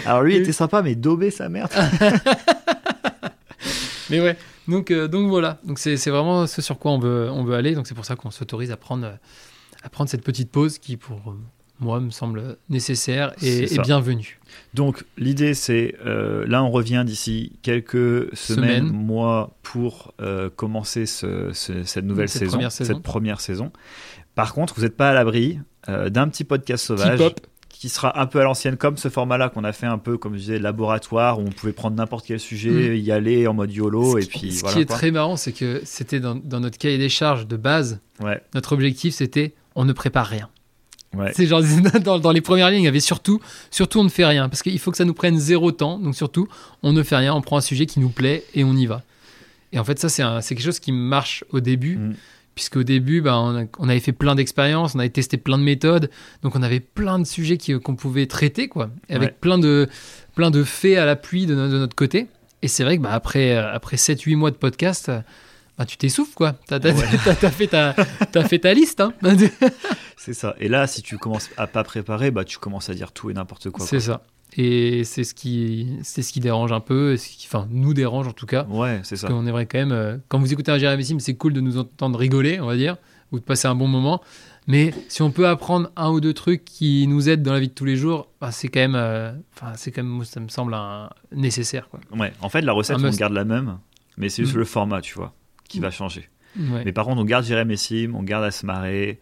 alors 0.05 0.23
lui 0.23 0.35
il 0.37 0.41
était 0.41 0.53
sympa 0.53 0.81
mais 0.81 0.95
daubé 0.95 1.31
sa 1.31 1.49
merde 1.49 1.69
Mais 4.09 4.19
ouais, 4.19 4.37
donc, 4.67 4.91
euh, 4.91 5.07
donc 5.07 5.29
voilà. 5.29 5.59
Donc 5.63 5.79
c'est 5.79 5.95
c'est 5.97 6.09
vraiment 6.09 6.45
ce 6.47 6.61
sur 6.61 6.77
quoi 6.77 6.91
on 6.91 6.99
veut, 6.99 7.29
on 7.31 7.43
veut 7.43 7.55
aller. 7.55 7.75
Donc 7.75 7.87
c'est 7.87 7.93
pour 7.95 8.05
ça 8.05 8.15
qu'on 8.15 8.31
s'autorise 8.31 8.71
à 8.71 8.77
prendre, 8.77 9.17
à 9.83 9.89
prendre 9.89 10.09
cette 10.09 10.23
petite 10.23 10.51
pause 10.51 10.79
qui, 10.79 10.97
pour 10.97 11.33
moi, 11.79 11.99
me 12.01 12.09
semble 12.11 12.57
nécessaire 12.69 13.33
et, 13.41 13.65
bienvenue. 13.81 14.39
donc 14.75 15.03
l'idée 15.17 15.55
c'est 15.55 15.95
euh, 16.05 16.45
là 16.45 16.61
on 16.63 16.69
revient 16.69 17.01
d'ici 17.05 17.53
quelques 17.63 18.35
semaines, 18.35 18.85
mois 18.91 19.55
pour 19.63 20.13
euh, 20.21 20.49
commencer 20.55 21.07
ce- 21.07 21.49
ce- 21.53 21.83
cette 21.83 22.05
nouvelle 22.05 22.29
Cette 22.29 22.41
saison, 22.43 22.51
première 22.51 22.71
saison. 22.71 22.93
cette 22.93 23.01
première 23.03 23.41
saison 23.41 23.71
par 24.35 24.53
contre 24.53 24.73
vous 24.75 24.81
n'êtes 24.83 24.95
pas 24.97 25.09
à 25.09 25.13
l'abri 25.13 25.59
euh, 25.89 26.09
d'un 26.09 26.27
petit 26.27 26.43
podcast 26.43 26.85
sauvage 26.85 27.19
qui 27.69 27.89
sera 27.89 28.19
un 28.21 28.27
peu 28.27 28.39
à 28.39 28.43
l'ancienne 28.43 28.77
comme 28.77 28.97
ce 28.97 29.09
format 29.09 29.37
là 29.39 29.49
qu'on 29.49 29.63
a 29.63 29.71
fait 29.71 29.87
un 29.87 29.97
peu 29.97 30.17
comme 30.17 30.33
je 30.35 30.39
disais 30.39 30.59
laboratoire 30.59 31.39
où 31.39 31.41
on 31.43 31.51
pouvait 31.51 31.73
prendre 31.73 31.95
n'importe 31.97 32.25
quel 32.27 32.39
sujet 32.39 32.99
y 32.99 33.11
aller 33.11 33.47
en 33.47 33.53
mode 33.55 33.71
YOLO 33.73 34.17
et 34.19 34.21
Ce 34.21 34.27
qui- 34.27 34.39
puis 34.39 34.51
ce 34.53 34.61
voilà 34.61 34.75
qui 34.75 34.81
est 34.81 34.85
quoi. 34.85 34.95
très 34.97 35.09
marrant, 35.11 35.35
c'est 35.35 35.51
que 35.51 35.81
c'était 35.83 36.19
dans, 36.19 36.35
dans 36.35 36.59
notre 36.59 36.77
cahier 36.77 36.97
des 36.99 37.09
charges 37.09 37.47
de 37.47 37.57
base. 37.57 37.99
ouais 38.19 38.41
Notre 38.53 38.73
objectif, 38.73 39.15
c'était 39.15 39.53
on 39.73 39.85
ne 39.85 39.93
prépare 39.93 40.27
rien. 40.27 40.47
ouais 41.15 41.31
C'est 41.35 41.47
genre 41.47 41.61
dans, 42.03 42.19
dans 42.19 42.31
les 42.31 42.41
premières 42.41 42.69
lignes, 42.69 42.81
il 42.83 42.85
y 42.85 42.87
avait 42.87 42.99
surtout, 42.99 43.41
surtout 43.71 43.99
on 43.99 44.03
ne 44.03 44.09
fait 44.09 44.25
rien 44.25 44.47
parce 44.47 44.61
qu'il 44.61 44.77
faut 44.77 44.91
que 44.91 44.97
ça 44.97 45.05
nous 45.05 45.15
prenne 45.15 45.39
zéro 45.39 45.71
temps. 45.71 45.97
Donc 45.97 46.15
surtout, 46.15 46.47
on 46.83 46.93
ne 46.93 47.01
fait 47.01 47.15
rien, 47.15 47.33
on 47.33 47.41
prend 47.41 47.57
un 47.57 47.61
sujet 47.61 47.87
qui 47.87 47.99
nous 47.99 48.09
plaît 48.09 48.43
et 48.53 48.63
on 48.63 48.73
y 48.75 48.85
va. 48.85 49.01
Et 49.73 49.79
en 49.79 49.83
fait, 49.83 49.97
ça 49.97 50.07
c'est 50.09 50.53
quelque 50.55 50.63
chose 50.65 50.79
qui 50.79 50.91
marche 50.91 51.43
au 51.49 51.61
début, 51.61 51.97
Mm. 51.97 52.13
Puisque 52.55 52.75
au 52.77 52.83
début, 52.83 53.21
bah, 53.21 53.37
on, 53.39 53.63
a- 53.63 53.65
on 53.79 53.87
avait 53.89 53.99
fait 53.99 54.11
plein 54.11 54.35
d'expériences, 54.35 54.93
on 54.95 54.99
avait 54.99 55.09
testé 55.09 55.37
plein 55.37 55.57
de 55.57 55.63
méthodes, 55.63 56.09
donc 56.43 56.55
on 56.55 56.63
avait 56.63 56.79
plein 56.79 57.17
de 57.19 57.23
sujets 57.25 57.57
qui- 57.57 57.79
qu'on 57.79 57.95
pouvait 57.95 58.25
traiter, 58.27 58.67
quoi, 58.67 58.89
avec 59.09 59.21
Ouais. 59.29 59.35
plein 59.39 59.57
de 59.57 59.87
plein 60.35 60.51
de 60.51 60.63
faits 60.63 60.97
à 60.97 61.05
l'appui 61.05 61.45
de, 61.45 61.55
no- 61.55 61.67
de 61.69 61.77
notre 61.77 61.95
côté. 61.95 62.27
Et 62.61 62.67
c'est 62.67 62.83
vrai 62.83 62.97
que 62.97 63.01
bah, 63.03 63.13
après 63.13 63.55
euh, 63.55 63.73
après 63.73 63.97
7-8 63.97 64.35
mois 64.35 64.51
de 64.51 64.55
podcast. 64.57 65.09
euh, 65.09 65.21
bah, 65.77 65.85
tu 65.85 65.97
t'essouffles 65.97 66.33
quoi. 66.35 66.53
T'as 66.67 66.79
Ouais. 66.79 66.93
t'as 67.39 67.49
fait 67.49 67.67
ta 67.67 67.95
t'as 68.31 68.43
fait 68.43 68.59
ta 68.59 68.73
liste. 68.73 68.99
Hein 69.01 69.13
c'est 70.17 70.33
ça 70.33 70.55
et 70.59 70.67
là 70.67 70.85
si 70.87 71.01
tu 71.01 71.17
commences 71.17 71.49
à 71.57 71.65
pas 71.67 71.83
préparer 71.83 72.29
bah 72.31 72.43
tu 72.43 72.57
commences 72.59 72.89
à 72.89 72.93
dire 72.93 73.11
tout 73.11 73.29
et 73.29 73.33
n'importe 73.33 73.69
quoi, 73.71 73.85
C'est 73.85 73.99
ça. 73.99 74.21
Et 74.57 75.03
c'est 75.05 75.23
ce 75.23 75.33
qui, 75.33 75.97
c'est 76.03 76.21
ce 76.21 76.33
qui 76.33 76.39
dérange 76.41 76.71
un 76.73 76.81
peu, 76.81 77.15
ce 77.15 77.27
qui, 77.29 77.47
enfin, 77.47 77.67
nous 77.71 77.93
dérange 77.93 78.27
en 78.27 78.33
tout 78.33 78.45
cas. 78.45 78.65
ouais 78.69 78.99
c'est 79.03 79.15
ça 79.15 79.27
Parce 79.27 79.39
qu'on 79.39 79.47
aimerait 79.47 79.65
quand 79.65 79.77
même, 79.79 79.91
euh, 79.93 80.17
quand 80.27 80.39
vous 80.39 80.51
écoutez 80.51 80.71
un 80.71 80.77
Jérémy 80.77 81.05
Sim, 81.05 81.19
c'est 81.19 81.35
cool 81.35 81.53
de 81.53 81.61
nous 81.61 81.77
entendre 81.77 82.19
rigoler, 82.19 82.59
on 82.59 82.65
va 82.65 82.75
dire, 82.75 82.97
ou 83.31 83.39
de 83.39 83.43
passer 83.45 83.67
un 83.69 83.75
bon 83.75 83.87
moment. 83.87 84.21
Mais 84.67 84.93
si 85.07 85.21
on 85.21 85.31
peut 85.31 85.47
apprendre 85.47 85.89
un 85.95 86.09
ou 86.11 86.19
deux 86.21 86.33
trucs 86.33 86.65
qui 86.65 87.07
nous 87.07 87.29
aident 87.29 87.41
dans 87.43 87.53
la 87.53 87.59
vie 87.59 87.69
de 87.69 87.73
tous 87.73 87.85
les 87.85 87.95
jours, 87.95 88.27
bah, 88.41 88.51
c'est 88.51 88.67
quand 88.67 88.81
même, 88.81 88.95
euh, 88.95 89.31
enfin, 89.55 89.71
c'est 89.75 89.91
quand 89.91 90.03
même, 90.03 90.23
ça 90.25 90.39
me 90.39 90.49
semble 90.49 90.73
un- 90.73 91.09
nécessaire, 91.31 91.89
quoi. 91.89 91.99
Ouais, 92.15 92.31
en 92.41 92.49
fait, 92.49 92.61
la 92.61 92.73
recette, 92.73 92.97
on 93.01 93.09
garde 93.09 93.33
la 93.33 93.45
même, 93.45 93.79
mais 94.17 94.29
c'est 94.29 94.43
juste 94.43 94.55
Mm. 94.55 94.59
le 94.59 94.65
format, 94.65 95.01
tu 95.01 95.15
vois, 95.15 95.33
qui 95.67 95.79
Mm. 95.79 95.83
va 95.83 95.91
changer. 95.91 96.29
Ouais. 96.59 96.83
Mais 96.85 96.91
par 96.91 97.05
contre, 97.05 97.21
on 97.21 97.25
garde 97.25 97.45
Jérémy 97.45 97.77
Sim, 97.77 98.11
on 98.15 98.21
garde 98.23 98.43
à 98.43 98.51
se 98.51 98.65
marrer, 98.65 99.19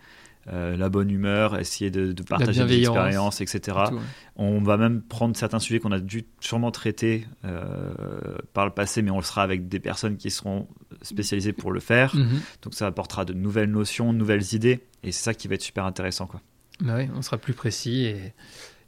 euh, 0.51 0.75
la 0.77 0.89
bonne 0.89 1.09
humeur, 1.11 1.59
essayer 1.59 1.91
de, 1.91 2.11
de 2.11 2.23
partager 2.23 2.65
des 2.65 2.79
expériences, 2.79 3.41
etc. 3.41 3.77
Tout, 3.89 3.95
ouais. 3.95 4.01
On 4.35 4.59
va 4.61 4.77
même 4.77 5.01
prendre 5.01 5.35
certains 5.37 5.59
sujets 5.59 5.79
qu'on 5.79 5.91
a 5.91 5.99
dû 5.99 6.25
sûrement 6.39 6.71
traiter 6.71 7.27
euh, 7.45 8.37
par 8.53 8.65
le 8.65 8.71
passé, 8.71 9.01
mais 9.01 9.11
on 9.11 9.17
le 9.17 9.23
sera 9.23 9.43
avec 9.43 9.67
des 9.67 9.79
personnes 9.79 10.17
qui 10.17 10.31
seront 10.31 10.67
spécialisées 11.01 11.53
pour 11.53 11.71
le 11.71 11.79
faire. 11.79 12.15
Mhm. 12.15 12.39
Donc 12.61 12.73
ça 12.73 12.87
apportera 12.87 13.25
de 13.25 13.33
nouvelles 13.33 13.71
notions, 13.71 14.13
de 14.13 14.17
nouvelles 14.17 14.53
idées, 14.53 14.79
et 15.03 15.11
c'est 15.11 15.23
ça 15.23 15.33
qui 15.33 15.47
va 15.47 15.55
être 15.55 15.61
super 15.61 15.85
intéressant, 15.85 16.25
quoi. 16.25 16.41
Bah 16.81 16.95
ouais, 16.95 17.09
on 17.15 17.21
sera 17.21 17.37
plus 17.37 17.53
précis 17.53 18.05
et, 18.05 18.33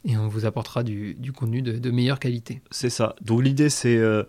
et 0.05 0.17
on 0.17 0.27
vous 0.29 0.45
apportera 0.45 0.83
du, 0.83 1.13
du 1.15 1.33
contenu 1.33 1.61
de, 1.61 1.73
de 1.77 1.91
meilleure 1.91 2.19
qualité. 2.19 2.61
C'est 2.71 2.89
ça. 2.89 3.15
Donc 3.21 3.43
l'idée, 3.43 3.69
c'est. 3.69 3.97
euh, 3.97 4.23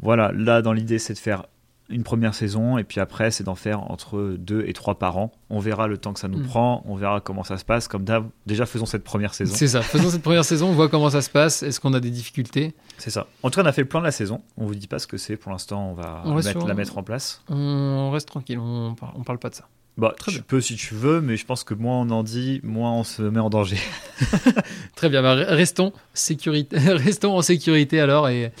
voilà, 0.00 0.32
là, 0.32 0.60
dans 0.60 0.72
l'idée, 0.72 0.98
c'est 0.98 1.14
de 1.14 1.18
faire 1.18 1.44
une 1.90 2.02
première 2.02 2.34
saison, 2.34 2.78
et 2.78 2.84
puis 2.84 2.98
après, 3.00 3.30
c'est 3.30 3.44
d'en 3.44 3.54
faire 3.54 3.90
entre 3.90 4.36
deux 4.38 4.64
et 4.66 4.72
trois 4.72 4.98
par 4.98 5.18
an. 5.18 5.32
On 5.50 5.58
verra 5.58 5.86
le 5.86 5.98
temps 5.98 6.12
que 6.14 6.20
ça 6.20 6.28
nous 6.28 6.38
Mm. 6.38 6.46
prend, 6.46 6.82
on 6.86 6.94
verra 6.96 7.20
comment 7.20 7.44
ça 7.44 7.58
se 7.58 7.64
passe. 7.64 7.88
Comme 7.88 8.04
d'hab, 8.04 8.26
déjà 8.46 8.64
faisons 8.66 8.86
cette 8.86 9.04
première 9.04 9.34
saison. 9.34 9.54
C'est 9.54 9.68
ça. 9.68 9.82
Faisons 9.82 10.08
cette 10.10 10.22
première 10.22 10.44
saison, 10.46 10.68
on 10.68 10.72
voit 10.72 10.88
comment 10.88 11.10
ça 11.10 11.20
se 11.20 11.28
passe. 11.30 11.62
Est-ce 11.62 11.80
qu'on 11.80 11.92
a 11.92 12.00
des 12.00 12.10
difficultés? 12.10 12.74
C'est 12.96 13.10
ça. 13.10 13.26
En 13.42 13.50
tout 13.50 13.56
cas, 13.56 13.64
on 13.64 13.68
a 13.68 13.72
fait 13.72 13.82
le 13.82 13.88
plan 13.88 14.00
de 14.00 14.06
la 14.06 14.12
saison. 14.12 14.40
On 14.56 14.64
vous 14.66 14.74
dit 14.74 14.86
pas 14.86 14.98
ce 14.98 15.06
que 15.06 15.18
c'est 15.18 15.36
pour 15.36 15.52
l'instant, 15.52 15.90
on 15.90 15.94
va 15.94 16.22
On 16.24 16.34
reste 16.34 16.48
mettre- 16.48 16.60
sur- 16.60 16.68
la 16.68 16.74
mettre 16.74 16.96
en 16.96 17.02
place. 17.02 17.42
On 17.50 18.10
reste 18.10 18.28
tranquille, 18.28 18.58
on 18.58 18.94
parle, 18.94 19.12
on 19.16 19.22
parle 19.22 19.38
pas 19.38 19.50
de 19.50 19.54
ça. 19.54 19.68
Bah, 19.96 20.12
Très 20.18 20.32
tu 20.32 20.38
bien. 20.38 20.44
peux 20.48 20.60
si 20.60 20.74
tu 20.74 20.94
veux, 20.94 21.20
mais 21.20 21.36
je 21.36 21.46
pense 21.46 21.62
que 21.62 21.72
moins 21.74 22.00
on 22.00 22.10
en 22.10 22.24
dit, 22.24 22.60
moins 22.64 22.92
on 22.92 23.04
se 23.04 23.22
met 23.22 23.38
en 23.38 23.48
danger. 23.50 23.76
Très 24.96 25.08
bien, 25.08 25.22
bah, 25.22 25.34
restons, 25.34 25.92
sécurité, 26.14 26.76
restons 26.78 27.36
en 27.36 27.42
sécurité 27.42 28.00
alors 28.00 28.28
et 28.28 28.52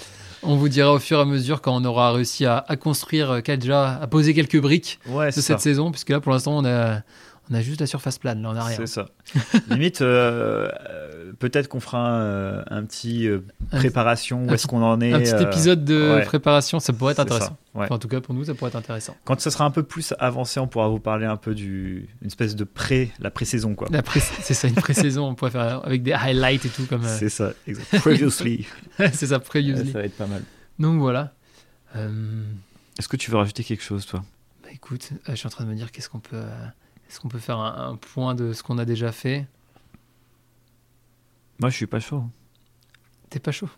on 0.46 0.56
vous 0.56 0.68
dira 0.68 0.92
au 0.92 0.98
fur 0.98 1.18
et 1.18 1.22
à 1.22 1.24
mesure 1.24 1.60
quand 1.60 1.74
on 1.74 1.84
aura 1.84 2.12
réussi 2.12 2.46
à, 2.46 2.64
à 2.68 2.76
construire, 2.76 3.30
euh, 3.30 3.40
déjà 3.56 3.98
à 4.00 4.06
poser 4.06 4.34
quelques 4.34 4.60
briques 4.60 4.98
Ouais, 5.08 5.26
de 5.26 5.30
cette 5.32 5.44
ça. 5.44 5.58
saison, 5.58 5.90
puisque 5.90 6.10
là 6.10 6.20
pour 6.20 6.32
l'instant 6.32 6.56
on 6.58 6.64
a, 6.64 7.00
on 7.50 7.54
a 7.54 7.60
juste 7.60 7.80
la 7.80 7.86
surface 7.86 8.18
plane 8.18 8.40
là 8.42 8.48
en 8.50 8.56
arrière. 8.56 8.76
C'est 8.78 8.86
ça. 8.86 9.08
Limite, 9.68 10.00
euh, 10.00 10.70
euh, 10.90 11.32
peut-être 11.38 11.68
qu'on 11.68 11.80
fera 11.80 11.98
un, 12.08 12.58
un 12.70 12.84
petit 12.84 13.28
euh, 13.28 13.40
Un- 13.72 13.78
préparation, 13.78 14.44
où 14.46 14.54
est-ce 14.54 14.66
qu'on 14.66 14.82
en 14.82 15.00
est. 15.00 15.12
Un 15.12 15.20
petit 15.20 15.42
épisode 15.42 15.84
de 15.84 16.14
ouais. 16.16 16.24
préparation, 16.24 16.80
ça 16.80 16.92
pourrait 16.92 17.12
être 17.12 17.20
intéressant. 17.20 17.46
ça, 17.74 17.78
ouais. 17.78 17.84
Enfin, 17.84 17.96
en 17.96 17.98
tout 17.98 18.08
cas 18.08 18.20
pour 18.20 18.34
nous 18.34 18.44
ça 18.44 18.54
pourrait 18.54 18.70
être 18.70 18.76
intéressant. 18.76 19.14
Quand 19.24 19.38
ça 19.40 19.50
sera 19.50 19.64
un 19.64 19.70
peu 19.70 19.82
plus 19.82 20.14
avancé, 20.18 20.58
on 20.60 20.66
pourra 20.66 20.88
vous 20.88 21.00
parler 21.00 21.26
un 21.26 21.36
peu 21.36 21.54
du 21.54 22.08
une 22.22 22.26
espèce 22.28 22.56
de 22.56 22.64
pré, 22.64 23.12
la 23.20 23.30
pré-saison 23.30 23.74
quoi. 23.74 23.88
Pré- 24.02 24.20
c'est 24.20 24.54
ça, 24.54 24.68
une 24.68 24.74
pré-saison, 24.74 25.26
on 25.28 25.34
pourrait 25.34 25.50
faire 25.50 25.84
avec 25.84 26.02
des 26.02 26.12
highlights 26.12 26.64
et 26.64 26.70
tout 26.70 26.86
comme. 26.86 27.02
C'est 27.04 27.28
ça, 27.28 27.52
exact. 27.66 27.98
Previously. 28.00 28.66
c'est 28.98 29.26
ça, 29.26 29.38
previously. 29.38 29.92
ça 29.92 29.98
va 29.98 30.04
être 30.04 30.16
pas 30.16 30.26
mal. 30.26 30.42
Donc 30.78 30.98
voilà. 30.98 31.32
Euh, 31.96 32.42
Est-ce 32.98 33.08
que 33.08 33.16
tu 33.16 33.30
veux 33.30 33.36
rajouter 33.36 33.62
quelque 33.64 33.82
chose, 33.84 34.06
toi? 34.06 34.24
bah, 34.62 34.70
écoute, 34.72 35.10
je 35.28 35.34
suis 35.34 35.46
en 35.46 35.50
train 35.50 35.64
de 35.64 35.68
me 35.70 35.74
dire 35.74 35.92
qu'est-ce 35.92 36.08
qu'on 36.08 36.18
peut, 36.20 36.42
est-ce 37.08 37.20
qu'on 37.20 37.28
peut 37.28 37.38
faire 37.38 37.58
un, 37.58 37.90
un 37.92 37.96
point 37.96 38.34
de 38.34 38.52
ce 38.52 38.62
qu'on 38.62 38.78
a 38.78 38.84
déjà 38.84 39.12
fait? 39.12 39.46
Moi, 41.60 41.70
je 41.70 41.76
suis 41.76 41.86
pas 41.86 42.00
chaud. 42.00 42.24
T'es 43.30 43.38
pas 43.38 43.52
chaud? 43.52 43.68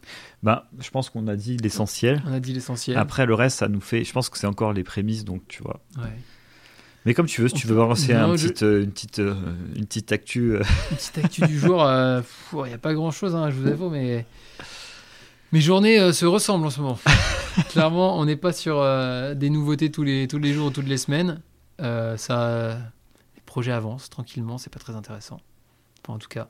Bah, 0.43 0.69
je 0.79 0.91
pense 0.91 1.09
qu'on 1.11 1.27
a 1.29 1.37
dit 1.37 1.57
l'essentiel. 1.59 2.23
On 2.27 2.33
a 2.33 2.41
dit 2.41 2.53
l'essentiel. 2.53 2.97
Après, 2.97 3.27
le 3.27 3.35
reste, 3.35 3.59
ça 3.59 3.69
nous 3.69 3.81
fait. 3.81 4.05
Je 4.05 4.13
pense 4.13 4.29
que 4.29 4.39
c'est 4.39 4.47
encore 4.47 4.73
les 4.73 4.85
prémices, 4.85 5.25
donc 5.25 5.43
tu 5.49 5.63
vois. 5.63 5.81
Ouais. 5.99 6.13
Mais 7.05 7.15
comme 7.15 7.27
tu 7.27 7.41
veux, 7.41 7.49
si 7.49 7.55
tu 7.55 7.67
veux 7.69 7.77
Non, 7.77 7.93
un 7.93 7.95
je- 7.95 8.09
euh, 8.65 8.83
une, 8.83 8.91
petite, 8.93 9.21
euh, 9.21 9.35
une 9.77 9.87
petite 9.87 10.11
actu. 10.13 10.57
euh, 10.57 10.63
Une 10.91 10.97
petite 10.97 11.19
actu 11.19 11.41
du 11.47 11.59
jour. 11.59 11.77
Il 11.85 12.63
n'y 12.69 12.73
a 12.75 12.79
pas 12.79 12.95
grand-chose, 12.95 13.35
hein, 13.37 13.51
je 13.51 13.57
vous 13.57 13.69
avoue, 13.69 13.89
mais 13.91 14.27
mes 15.53 15.61
journées 15.61 16.13
se 16.13 16.27
ressemblent 16.27 16.67
en 16.67 16.71
ce 16.71 16.81
moment. 16.81 16.99
Clairement, 17.71 18.19
on 18.19 18.25
n'est 18.25 18.37
pas 18.37 18.53
sur 18.53 18.83
des 19.37 19.51
nouveautés 19.51 19.91
tous 19.91 20.03
les, 20.03 20.27
tous 20.29 20.39
les 20.39 20.53
jours 20.53 20.67
ou 20.67 20.71
toutes 20.71 20.89
les 20.89 20.99
semaines. 20.99 21.41
Ça, 21.79 22.79
les 23.57 23.63
projets 23.63 23.73
avancent 23.73 24.11
tranquillement, 24.11 24.59
c'est 24.59 24.69
pas 24.71 24.79
très 24.79 24.95
intéressant. 24.97 25.41
Enfin, 26.03 26.13
en 26.17 26.19
tout 26.19 26.29
cas, 26.29 26.49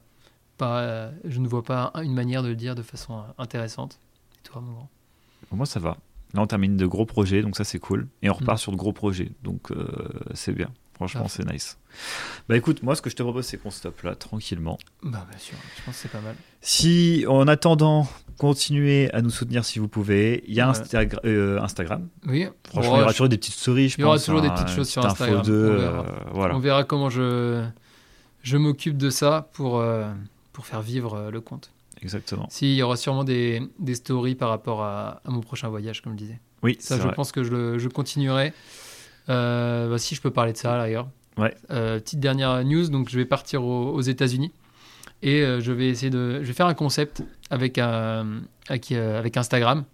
pas, 0.59 0.81
euh, 0.81 1.13
je 1.25 1.39
ne 1.39 1.47
vois 1.47 1.63
pas 1.63 1.93
une 2.03 2.13
manière 2.15 2.43
de 2.43 2.49
le 2.49 2.57
dire 2.57 2.75
de 2.75 2.83
façon 2.83 3.19
euh, 3.19 3.23
intéressante. 3.39 4.01
Et 4.41 4.43
toi, 4.49 4.61
mon 4.61 4.73
grand 4.73 4.89
Pour 5.49 5.57
moi, 5.57 5.67
ça 5.67 5.79
va. 5.79 5.99
Là, 6.35 6.43
on 6.43 6.47
termine 6.49 6.77
de 6.77 6.85
gros 6.85 7.07
projets, 7.07 7.43
donc 7.43 7.57
ça, 7.57 7.63
c'est 7.63 7.79
cool. 7.79 8.09
Et 8.23 8.29
on 8.29 8.33
Mm. 8.33 8.39
repart 8.41 8.59
sur 8.59 8.73
de 8.73 8.77
gros 8.77 8.93
projets, 8.93 9.31
donc 9.45 9.71
euh, 9.71 9.87
c'est 10.35 10.53
bien. 10.53 10.71
Franchement, 10.97 11.29
c'est 11.29 11.45
nice. 11.51 11.79
Bah 12.49 12.57
écoute, 12.57 12.83
moi, 12.83 12.97
ce 12.97 13.03
que 13.03 13.11
je 13.11 13.17
te 13.17 13.23
propose, 13.23 13.45
c'est 13.47 13.59
qu'on 13.59 13.71
stoppe 13.71 14.03
là, 14.03 14.15
tranquillement. 14.15 14.79
Bah, 15.03 15.27
bien 15.31 15.39
sûr, 15.39 15.57
je 15.79 15.83
pense 15.85 15.95
que 15.95 16.01
c'est 16.03 16.11
pas 16.11 16.21
mal. 16.21 16.35
Si, 16.63 17.25
en 17.29 17.47
attendant, 17.49 18.09
continuez 18.39 19.13
à 19.13 19.21
nous 19.23 19.31
soutenir 19.31 19.65
si 19.65 19.79
vous 19.79 19.89
pouvez. 19.89 20.43
Il 20.49 20.55
y 20.55 20.61
a 20.61 20.71
Ouais. 20.71 20.73
Instagra- 20.77 21.21
euh, 21.27 21.61
Instagram. 21.61 22.09
Oui, 22.27 22.47
Franchement, 22.69 22.97
il 22.97 22.99
y 22.99 23.03
aura 23.03 23.09
je- 23.09 23.17
toujours 23.17 23.29
des 23.29 23.37
petites 23.39 23.55
stories, 23.55 23.89
je 23.91 23.97
Il 23.99 24.01
y 24.01 24.05
aura 24.05 24.15
pense, 24.17 24.25
toujours 24.25 24.41
des 24.43 24.49
hein, 24.49 24.55
petites 24.55 24.75
choses 24.75 24.89
sur 24.89 25.05
Instagram, 25.05 25.43
d'eux, 25.43 25.71
on 25.77 25.79
verra. 25.81 26.01
euh, 26.01 26.31
voilà. 26.33 26.57
on 26.57 26.59
verra 26.61 26.85
comment 26.85 27.11
je, 27.11 27.65
je 28.43 28.57
m'occupe 28.57 28.97
de 28.97 29.11
ça 29.11 29.49
pour, 29.53 29.79
euh, 29.79 30.11
pour 30.53 30.65
faire 30.67 30.81
vivre 30.83 31.31
le 31.31 31.41
compte. 31.41 31.71
Exactement. 32.03 32.47
Si, 32.51 32.73
il 32.73 32.77
y 32.77 32.83
aura 32.83 32.97
sûrement 32.97 33.25
des, 33.25 33.63
des 33.79 33.95
stories 33.95 34.35
par 34.35 34.49
rapport 34.51 34.83
à, 34.83 35.21
à 35.25 35.31
mon 35.31 35.41
prochain 35.41 35.69
voyage, 35.69 36.03
comme 36.03 36.13
je 36.13 36.19
disais. 36.19 36.41
Oui, 36.63 36.77
Ça, 36.81 36.97
je 36.97 37.03
vrai. 37.03 37.15
pense 37.15 37.33
que 37.33 37.43
je, 37.45 37.79
je 37.79 37.89
continuerai. 37.89 38.53
Euh, 39.29 39.91
bah, 39.91 39.99
si 39.99 40.15
je 40.15 40.21
peux 40.21 40.31
parler 40.31 40.53
de 40.53 40.59
ça, 40.59 40.79
d'ailleurs. 40.79 41.09
Ouais. 41.37 41.55
Euh, 41.71 41.99
petite 42.01 42.21
dernière 42.21 42.65
news, 42.65 42.89
donc 42.89 43.09
je 43.11 43.17
vais 43.17 43.27
partir 43.27 43.63
aux, 43.65 43.91
aux 43.91 44.01
États-Unis 44.01 44.53
et 45.23 45.43
euh, 45.43 45.61
je 45.61 45.73
vais 45.73 45.89
essayer 45.89 46.11
de, 46.11 46.41
je 46.43 46.47
vais 46.47 46.53
faire 46.53 46.67
un 46.67 46.75
concept 46.75 47.23
avec 47.51 47.79
un, 47.79 48.41
avec, 48.69 48.93
avec 48.93 49.37
Instagram 49.37 49.85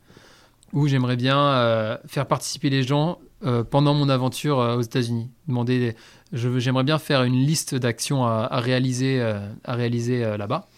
où 0.73 0.87
j'aimerais 0.87 1.16
bien 1.16 1.99
faire 2.07 2.27
participer 2.27 2.71
les 2.71 2.83
gens 2.83 3.18
euh, 3.45 3.64
pendant 3.64 3.92
mon 3.92 4.09
aventure 4.09 4.61
euh, 4.61 4.77
aux 4.77 4.83
États-Unis. 4.83 5.29
Demander, 5.49 5.97
j'aimerais 6.33 6.85
bien 6.85 7.01
faire 7.01 7.25
une 7.25 7.35
liste 7.35 7.75
d'actions 7.75 8.25
à, 8.25 8.47
à 8.49 8.61
réaliser, 8.61 9.21
euh, 9.21 9.40
à 9.64 9.75
réaliser 9.75 10.37
là-bas. 10.38 10.68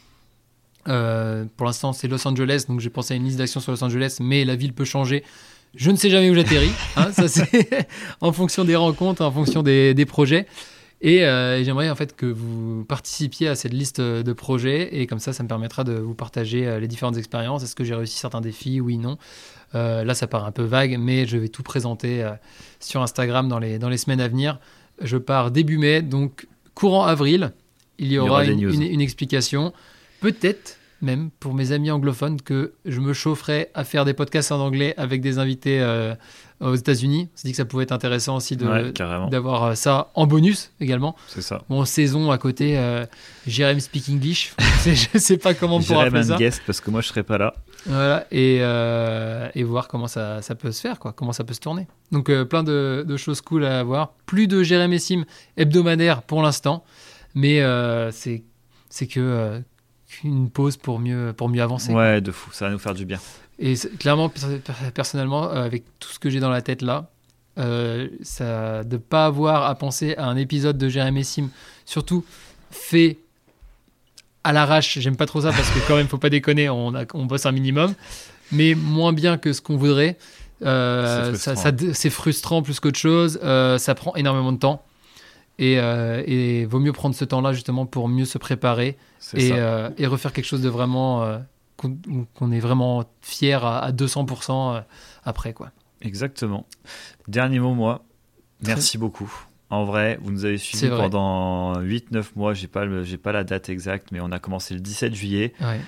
Pour 1.57 1.67
l'instant, 1.67 1.93
c'est 1.93 2.09
Los 2.09 2.27
Angeles, 2.27 2.65
donc 2.69 2.81
j'ai 2.81 2.91
pensé 2.91 3.15
à 3.15 3.17
une 3.19 3.25
liste 3.25 3.39
d'actions 3.39 3.61
sur 3.61 3.73
Los 3.73 3.85
Angeles, 3.85 4.17
mais 4.21 4.45
la 4.47 4.57
ville 4.57 4.73
peut 4.73 4.85
changer. 4.85 5.25
Je 5.77 5.91
ne 5.91 5.97
sais 5.97 6.11
jamais 6.11 6.31
où 6.31 6.35
j'atterris. 6.35 6.71
hein, 6.97 7.11
ça, 7.13 7.29
c'est 7.29 7.89
en 8.21 8.33
fonction 8.33 8.65
des 8.65 8.77
rencontres, 8.77 9.23
en 9.23 9.31
fonction 9.33 9.63
des, 9.63 9.95
des 9.95 10.07
projets. 10.07 10.47
Et 11.01 11.25
euh, 11.25 11.63
j'aimerais 11.63 11.91
en 11.91 11.95
fait 11.97 12.17
que 12.17 12.25
vous 12.25 12.85
participiez 12.89 13.49
à 13.49 13.55
cette 13.57 13.73
liste 13.75 14.01
de 14.01 14.33
projets 14.33 14.97
et 15.01 15.07
comme 15.07 15.19
ça, 15.19 15.33
ça 15.35 15.43
me 15.43 15.49
permettra 15.49 15.85
de 15.85 15.93
vous 15.93 16.15
partager 16.15 16.67
euh, 16.67 16.79
les 16.81 16.89
différentes 16.89 17.19
expériences. 17.19 17.63
Est-ce 17.63 17.75
que 17.75 17.85
j'ai 17.85 17.95
réussi 17.95 18.17
certains 18.17 18.41
défis? 18.41 18.81
Oui, 18.81 18.97
non. 18.97 19.19
Euh, 19.75 20.05
là, 20.05 20.15
ça 20.15 20.27
paraît 20.27 20.47
un 20.47 20.53
peu 20.53 20.63
vague, 20.63 20.97
mais 20.99 21.27
je 21.27 21.37
vais 21.37 21.49
tout 21.49 21.63
présenter 21.65 22.23
euh, 22.23 22.31
sur 22.81 23.03
Instagram 23.03 23.49
dans 23.49 23.59
les, 23.59 23.79
dans 23.79 23.89
les 23.91 23.99
semaines 23.99 24.21
à 24.21 24.29
venir. 24.29 24.59
Je 25.03 25.19
pars 25.19 25.51
début 25.51 25.77
mai, 25.77 26.01
donc 26.01 26.47
courant 26.75 27.05
avril. 27.05 27.53
Il 27.99 28.07
y 28.07 28.15
y 28.15 28.19
aura, 28.19 28.45
une- 28.45 28.83
une 28.83 29.01
explication. 29.01 29.73
Peut-être 30.21 30.79
même 31.03 31.31
pour 31.41 31.55
mes 31.55 31.73
amis 31.73 31.91
anglophones 31.91 32.41
que 32.41 32.75
je 32.85 33.01
me 33.01 33.13
chaufferai 33.13 33.71
à 33.75 33.85
faire 33.85 34.05
des 34.05 34.15
podcasts 34.15 34.53
en 34.53 34.61
anglais 34.61 34.95
avec 34.97 35.21
des 35.21 35.39
invités 35.39 35.81
euh, 35.81 36.15
aux 36.61 36.75
États-Unis. 36.75 37.29
On 37.33 37.37
s'est 37.37 37.49
dit 37.49 37.53
que 37.53 37.57
ça 37.57 37.65
pouvait 37.65 37.83
être 37.83 37.93
intéressant 37.93 38.37
aussi 38.37 38.57
Ouais, 38.57 38.93
d'avoir 39.31 39.65
euh, 39.65 39.75
ça 39.75 40.11
en 40.15 40.27
bonus 40.27 40.73
également. 40.81 41.15
C'est 41.29 41.43
ça. 41.43 41.63
Bon, 41.69 41.85
saison 41.85 42.31
à 42.31 42.39
côté, 42.39 42.79
euh, 42.79 43.05
Jérém 43.47 43.81
Speak 43.81 44.09
English. 44.09 44.55
Je 44.85 45.19
sais 45.19 45.37
pas 45.37 45.53
comment 45.55 45.77
on 45.77 45.83
pourra 45.83 46.05
appeler 46.05 46.23
ça. 46.25 46.37
guest 46.37 46.63
parce 46.67 46.81
que 46.81 46.91
moi, 46.91 47.01
je 47.01 47.09
serai 47.09 47.23
pas 47.23 47.39
là. 47.39 47.55
Voilà, 47.87 48.27
et, 48.31 48.59
euh, 48.61 49.49
et 49.55 49.63
voir 49.63 49.89
comment 49.89 50.07
ça, 50.07 50.41
ça 50.43 50.55
peut 50.55 50.73
se 50.73 50.81
faire, 50.81 50.99
quoi, 50.99 51.13
comment 51.13 51.33
ça 51.33 51.45
peut 51.45 51.53
se 51.55 51.61
tourner. 51.61 51.87
Donc 52.13 52.31
euh, 52.31 52.45
plein 52.47 52.63
de, 52.63 53.05
de 53.07 53.17
choses 53.19 53.41
cool 53.43 53.65
à 53.65 53.83
voir. 53.83 54.13
Plus 54.25 54.47
de 54.47 54.63
Jérém 54.63 54.93
et 54.93 54.99
Sim 54.99 55.25
hebdomadaire 55.59 56.23
pour 56.23 56.41
l'instant, 56.43 56.85
mais 57.35 57.61
c'est 58.13 58.43
c'est 58.89 59.07
que 59.07 59.61
qu'une 60.21 60.51
pause 60.51 60.77
pour 60.77 60.99
mieux 60.99 61.33
pour 61.37 61.49
mieux 61.49 61.63
avancer. 61.63 61.93
Ouais, 61.93 62.21
de 62.21 62.31
fou. 62.33 62.51
Ça 62.53 62.67
va 62.67 62.71
nous 62.73 62.79
faire 62.79 62.95
du 62.95 63.05
bien. 63.05 63.19
Et 63.59 63.75
clairement, 63.99 64.29
per- 64.29 64.59
per- 64.65 64.91
personnellement, 64.93 65.51
euh, 65.51 65.65
avec 65.65 65.85
tout 66.01 66.09
ce 66.11 66.19
que 66.19 66.29
j'ai 66.31 66.41
dans 66.41 66.51
la 66.51 66.61
tête 66.63 66.83
là, 66.83 67.09
euh, 67.59 68.09
ça, 68.23 68.83
de 68.85 68.97
pas 68.97 69.27
avoir 69.27 69.65
à 69.65 69.75
penser 69.77 70.15
à 70.17 70.25
un 70.27 70.37
épisode 70.37 70.77
de 70.77 70.89
Jérémy 70.89 71.25
Sim, 71.25 71.51
surtout 71.85 72.25
fait 72.71 73.19
à 74.43 74.53
l'arrache, 74.53 74.99
j'aime 74.99 75.17
pas 75.17 75.27
trop 75.27 75.41
ça 75.41 75.51
parce 75.53 75.71
que 75.71 75.79
quand 75.87 75.97
même, 75.97 76.09
faut 76.09 76.19
pas 76.19 76.31
déconner, 76.31 76.69
on, 76.69 76.95
a, 76.95 77.05
on 77.15 77.25
bosse 77.27 77.47
un 77.47 77.53
minimum, 77.53 77.95
mais 78.53 78.75
moins 78.75 79.13
bien 79.13 79.39
que 79.39 79.53
ce 79.53 79.61
qu'on 79.63 79.77
voudrait. 79.77 80.19
Euh, 80.65 81.33
C'est 81.33 81.39
ça- 81.39 81.55
frustrant. 81.57 81.79
ça- 81.89 81.95
c'est 81.95 82.11
frustrant 82.11 82.63
plus 82.63 82.81
qu'autre 82.81 82.99
chose, 82.99 83.39
euh, 83.43 83.79
ça 83.79 83.95
prend 83.95 84.15
énormément 84.17 84.53
de 84.53 84.59
temps. 84.59 84.83
Et, 85.59 85.79
euh, 85.79 86.23
et 86.27 86.65
vaut 86.67 86.81
mieux 86.81 86.93
prendre 86.93 87.15
ce 87.15 87.25
temps-là 87.25 87.53
justement 87.53 87.87
pour 87.87 88.09
mieux 88.09 88.25
se 88.25 88.39
préparer 88.39 88.97
et, 89.39 89.51
euh, 89.59 89.91
et 89.99 90.07
refaire 90.07 90.33
quelque 90.33 90.47
chose 90.47 90.63
de 90.63 90.69
vraiment 90.69 91.23
euh, 91.23 91.39
qu'on 91.77 92.51
est 92.53 92.59
vraiment 92.61 93.05
fier 93.23 93.65
à, 93.65 93.79
à 93.79 93.93
200% 93.93 94.77
euh, 94.77 94.81
après 95.25 95.53
quoi. 95.53 95.71
Exactement. 96.03 96.67
Dernier 97.29 97.61
mot, 97.61 97.73
moi. 97.75 98.03
Merci 98.67 98.99
beaucoup. 98.99 99.33
En 99.71 99.85
vrai, 99.85 100.19
vous 100.23 100.31
nous 100.31 100.45
avez 100.45 100.59
suivis 100.59 100.87
pendant 100.99 101.81
8-9 101.81 102.25
mois. 102.37 102.53
J'ai 102.55 102.67
pas, 102.69 102.85
le- 102.85 103.03
j'ai 103.05 103.17
pas 103.17 103.33
la 103.33 103.45
date 103.45 103.69
exacte, 103.69 104.09
mais 104.13 104.21
on 104.21 104.31
a 104.33 104.39
commencé 104.39 104.75
le 104.75 104.81
17 104.81 105.15
juillet. 105.15 105.53
Ouais. 105.61 105.81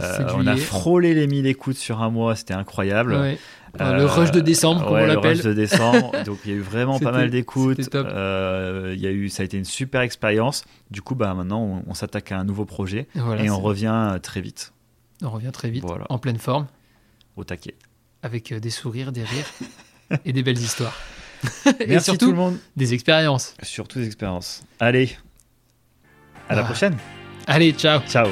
17 0.00 0.26
on 0.34 0.46
a 0.46 0.56
frôlé 0.56 1.14
les 1.14 1.26
1000 1.26 1.46
écoutes 1.46 1.76
sur 1.76 2.02
un 2.02 2.10
mois. 2.10 2.34
C'était 2.36 2.54
incroyable. 2.54 3.14
Ouais. 3.14 3.38
Euh, 3.80 3.96
le 3.98 4.04
rush 4.06 4.30
de 4.30 4.40
décembre, 4.40 4.82
comme 4.84 4.94
ouais, 4.94 5.02
on 5.02 5.06
le 5.06 5.14
l'appelle. 5.14 5.36
rush 5.36 5.44
de 5.44 5.52
décembre. 5.52 6.12
Donc 6.24 6.38
il 6.44 6.50
y 6.50 6.54
a 6.54 6.56
eu 6.56 6.60
vraiment 6.60 6.98
pas 6.98 7.12
mal 7.12 7.30
d'écoutes. 7.30 7.94
Euh, 7.94 8.92
il 8.96 9.00
y 9.00 9.06
a 9.06 9.10
eu, 9.10 9.28
ça 9.28 9.42
a 9.42 9.44
été 9.46 9.56
une 9.58 9.64
super 9.64 10.00
expérience. 10.00 10.64
Du 10.90 11.02
coup, 11.02 11.14
bah 11.14 11.34
maintenant, 11.34 11.60
on, 11.62 11.82
on 11.86 11.94
s'attaque 11.94 12.32
à 12.32 12.38
un 12.38 12.44
nouveau 12.44 12.64
projet 12.64 13.06
Et, 13.14 13.20
voilà, 13.20 13.42
et 13.44 13.50
on 13.50 13.60
revient 13.60 14.18
très 14.22 14.40
vite 14.40 14.72
on 15.22 15.28
revient 15.28 15.50
très 15.52 15.68
vite, 15.68 15.84
Voilà. 15.86 16.06
en 16.08 16.16
pleine 16.18 16.38
forme, 16.38 16.66
au 17.36 17.44
taquet. 17.44 17.74
avec 18.22 18.52
euh, 18.52 18.58
des 18.58 18.70
sourires, 18.70 19.12
des 19.12 19.22
rires 19.22 19.50
et 20.24 20.32
des 20.32 20.42
belles 20.42 20.56
histoires. 20.58 20.96
et 21.78 21.86
Merci 21.88 22.04
surtout, 22.06 22.24
tout 22.26 22.30
le 22.32 22.38
monde. 22.38 22.56
des 22.76 22.94
expériences. 22.94 23.54
Surtout 23.62 23.98
des 23.98 24.06
expériences. 24.06 24.62
Allez, 24.78 25.16
à 26.48 26.54
la 26.54 26.62
Ah. 26.62 26.64
prochaine. 26.64 26.96
Allez, 27.46 27.72
ciao 27.72 28.00
Ciao. 28.08 28.28